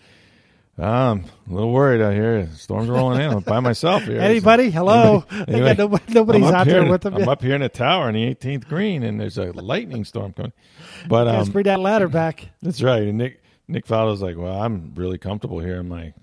[0.80, 2.48] I'm a little worried out here.
[2.54, 3.30] Storms rolling in.
[3.30, 4.20] I'm by myself here.
[4.20, 4.70] Anybody?
[4.70, 5.24] Hello.
[5.30, 5.74] Anybody?
[5.78, 7.14] Nobody- nobody's out there in- with them.
[7.14, 10.32] I'm up here in the tower in the 18th green, and there's a lightning storm
[10.32, 10.52] coming.
[11.08, 12.48] But Let's um, bring that ladder back.
[12.62, 13.02] that's right.
[13.02, 16.14] And Nick Nick Faldo's like, well, I'm really comfortable here in my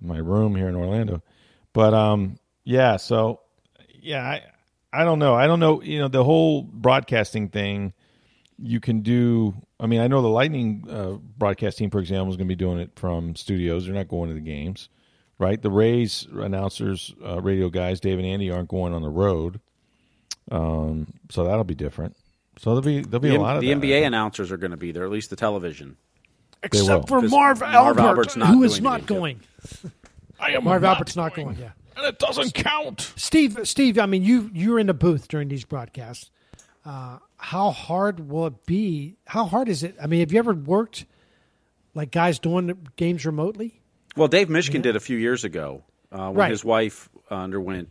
[0.00, 1.22] my room here in Orlando.
[1.72, 2.96] But um, yeah.
[2.98, 3.40] So
[4.00, 4.42] yeah, I
[4.92, 5.34] I don't know.
[5.34, 5.82] I don't know.
[5.82, 7.92] You know, the whole broadcasting thing.
[8.60, 9.54] You can do.
[9.80, 12.56] I mean, I know the Lightning uh, broadcast team, for example, is going to be
[12.56, 13.86] doing it from studios.
[13.86, 14.88] They're not going to the games,
[15.38, 15.60] right?
[15.60, 19.60] The Rays announcers, uh, radio guys, Dave and Andy, aren't going on the road.
[20.50, 22.16] Um, so that'll be different.
[22.58, 24.72] So there'll be there'll be The, a lot of the that, NBA announcers are going
[24.72, 25.96] to be there, at least the television.
[26.62, 26.80] They will.
[26.80, 29.40] Except for 'Cause Marv Marv Albert, Albert's not who is not going.
[30.40, 31.56] I am Marv not Albert's not going.
[31.56, 31.70] Yeah.
[31.96, 33.12] and it doesn't count.
[33.16, 36.30] Steve, Steve, I mean, you you were in the booth during these broadcasts.
[36.84, 39.16] Uh, how hard will it be?
[39.26, 39.96] How hard is it?
[40.02, 41.06] I mean, have you ever worked
[41.94, 43.80] like guys doing the games remotely?
[44.16, 46.50] Well, Dave Mishkin did a few years ago uh, when Right.
[46.50, 47.90] his wife underwent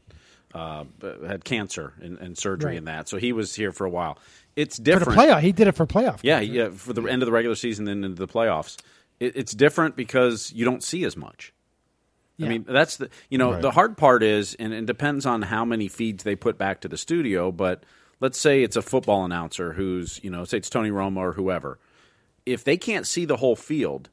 [0.54, 0.84] uh,
[1.28, 2.78] had cancer and, and surgery Right.
[2.78, 3.08] and that.
[3.10, 4.18] So he was here for a while.
[4.56, 5.12] It's For different.
[5.12, 6.20] the playoff, he did it for playoff.
[6.24, 8.78] Yeah, yeah, for the end of the regular season, then into the playoffs.
[9.20, 11.54] It, it's different because you don't see as much.
[12.38, 12.46] Yeah.
[12.48, 13.62] I mean, that's the you know Right.
[13.62, 16.88] the hard part is, and it depends on how many feeds they put back to
[16.88, 17.52] the studio.
[17.52, 17.84] But
[18.20, 21.80] let's say it's a football announcer who's you know, say it's Tony Romo or whoever.
[22.46, 24.10] If they can't see the whole field,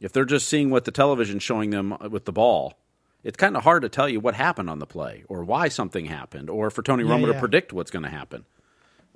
[0.00, 2.74] if they're just seeing what the television's showing them with the ball,
[3.22, 6.06] it's kind of hard to tell you what happened on the play or why something
[6.06, 8.44] happened, or for Tony Yeah, Romo to predict what's going to happen.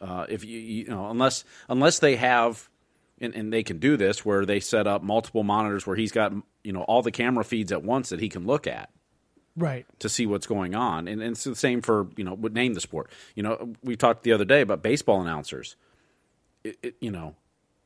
[0.01, 2.69] Uh, if you, you know, unless unless they have,
[3.21, 6.33] and, and they can do this where they set up multiple monitors where he's got
[6.63, 8.91] you know all the camera feeds at once that he can look at
[9.59, 9.87] right.
[9.99, 12.75] to see what's going on, and, and it's the same for you know would name
[12.75, 13.11] the sport.
[13.35, 15.77] You know, we talked the other day about baseball announcers.
[16.65, 17.35] It, it, you know,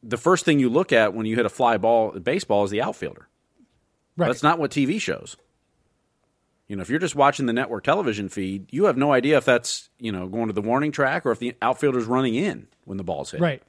[0.02, 2.70] the first thing you look at when you hit a fly ball at baseball is
[2.70, 3.28] the outfielder.
[4.16, 4.26] Right.
[4.26, 5.36] That's not what TV shows.
[6.68, 9.44] You know, if you're just watching the network television feed, you have no idea if
[9.44, 12.98] that's you know going to the warning track or if the outfielder's running in when
[12.98, 13.40] the ball's hit.
[13.40, 13.62] right.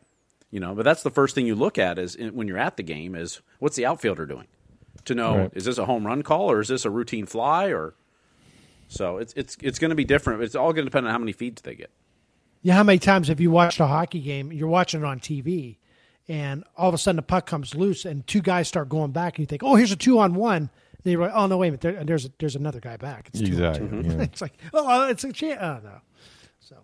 [0.52, 2.84] You know, but that's the first thing you look at is when you're at the
[2.84, 4.46] game is what's the outfielder doing
[5.06, 5.52] to know Right.
[5.54, 7.94] is this a home run call or is this a routine fly or
[8.88, 10.44] so it's it's it's going to be different.
[10.44, 11.90] It's all going to depend on how many feeds they get.
[12.62, 14.52] Yeah, how many times have you watched a hockey game?
[14.54, 15.78] You're watching it on TV,
[16.28, 19.34] and all of a sudden the puck comes loose, and two guys start going back,
[19.36, 20.70] and you think, "Oh, here's a two on one."
[21.04, 21.82] And you're like, "Oh no, wait a minute!
[21.82, 23.90] There, there's there's another guy back." It's two on Exactly.
[24.04, 24.10] two.
[24.18, 24.22] yeah.
[24.24, 26.02] it's like, "Oh, it's a chance." Oh no.
[26.60, 26.76] So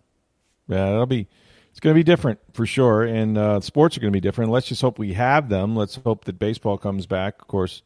[0.67, 1.27] Yeah, that'll be.
[1.71, 4.51] It's going to be different for sure, and uh, sports are going to be different.
[4.51, 5.75] Let's just hope we have them.
[5.75, 7.39] Let's hope that baseball comes back.
[7.41, 7.83] Of course,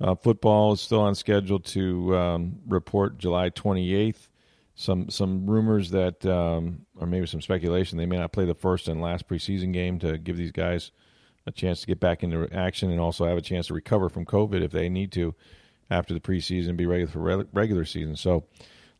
[0.00, 4.28] uh, football is still on schedule to um, report July 28th.
[4.78, 8.88] Some some rumors that, um, or maybe some speculation, they may not play the first
[8.88, 10.90] and last preseason game to give these guys
[11.46, 14.26] a chance to get back into action and also have a chance to recover from
[14.26, 15.34] COVID if they need to
[15.90, 18.16] after the preseason, be ready for re- regular season.
[18.16, 18.44] So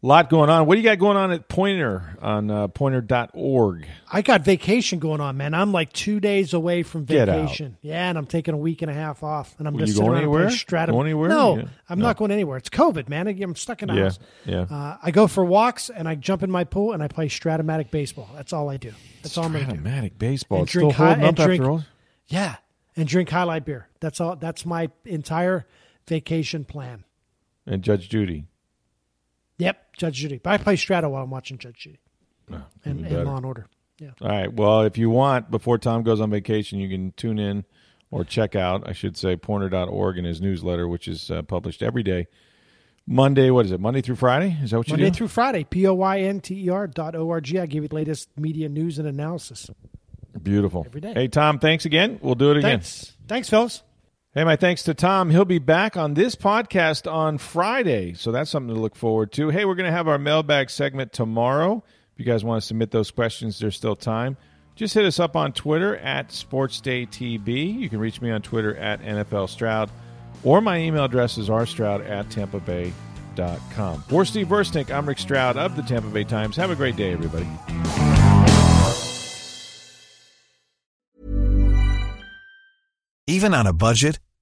[0.06, 0.66] A lot going on.
[0.66, 3.88] What do you got going on at Poynter on uh, poynter.org?
[4.12, 5.52] I got vacation going on, man.
[5.52, 7.76] I'm like two days away from Get vacation.
[7.82, 9.90] Yeah, and I'm taking a week and a half off, and I'm Were going to
[9.90, 10.86] you sit going around anywhere?
[10.86, 11.28] Going anywhere?
[11.28, 11.64] No, Yeah.
[11.88, 12.04] I'm No.
[12.04, 12.56] not going anywhere.
[12.56, 13.26] It's COVID, man.
[13.26, 14.18] I'm stuck in the Yeah, house.
[14.44, 14.60] yeah.
[14.70, 17.90] Uh, I go for walks and I jump in my pool and I play Strat-O-Matic
[17.90, 18.28] baseball.
[18.36, 18.92] That's all I do.
[19.24, 19.80] That's all I'm going to do.
[19.80, 20.58] Strat-O-Matic baseball.
[20.60, 21.84] And drink high- up and drink- after all.
[22.28, 22.54] Yeah,
[22.96, 23.88] and drink highlight beer.
[23.98, 24.36] That's all.
[24.36, 25.66] That's my entire
[26.06, 27.02] vacation plan.
[27.66, 28.44] And Judge Judy.
[29.58, 30.38] Yep, Judge Judy.
[30.42, 32.00] But I play Strata while I'm watching Judge Judy
[32.84, 33.24] and, even and.
[33.24, 33.66] Law and Order.
[33.98, 34.10] Yeah.
[34.20, 34.52] All right.
[34.52, 37.64] Well, if you want, before Tom goes on vacation, you can tune in
[38.10, 42.02] or check out, I should say, poynter.org and his newsletter, which is uh, published every
[42.02, 42.26] day.
[43.06, 43.80] Monday, what is it?
[43.80, 44.56] Monday through Friday?
[44.62, 45.02] Is that what you do?
[45.02, 47.58] Monday through Friday, P O Y N T E R dot O R G.
[47.58, 49.70] I give you the latest media news and analysis.
[50.42, 50.84] Beautiful.
[50.86, 51.14] Every day.
[51.14, 52.18] Hey, Tom, thanks again.
[52.20, 52.80] We'll do it again.
[52.80, 53.16] Thanks.
[53.28, 53.82] Thanks, fellas.
[54.36, 55.30] Hey, my thanks to Tom.
[55.30, 59.48] He'll be back on this podcast on Friday, so that's something to look forward to.
[59.48, 61.82] Hey, we're going to have our mailbag segment tomorrow.
[62.12, 64.36] If you guys want to submit those questions, there's still time.
[64.74, 67.78] Just hit us up on Twitter at SportsDayTB.
[67.78, 69.90] You can reach me on Twitter at NFL Stroud,
[70.44, 74.02] or my email address is rstroud at tampabay.com.
[74.02, 76.56] For Steve Versnick, I'm Rick Stroud of the Tampa Bay Times.
[76.56, 77.48] Have a great day, everybody.
[83.28, 84.20] Even on a budget,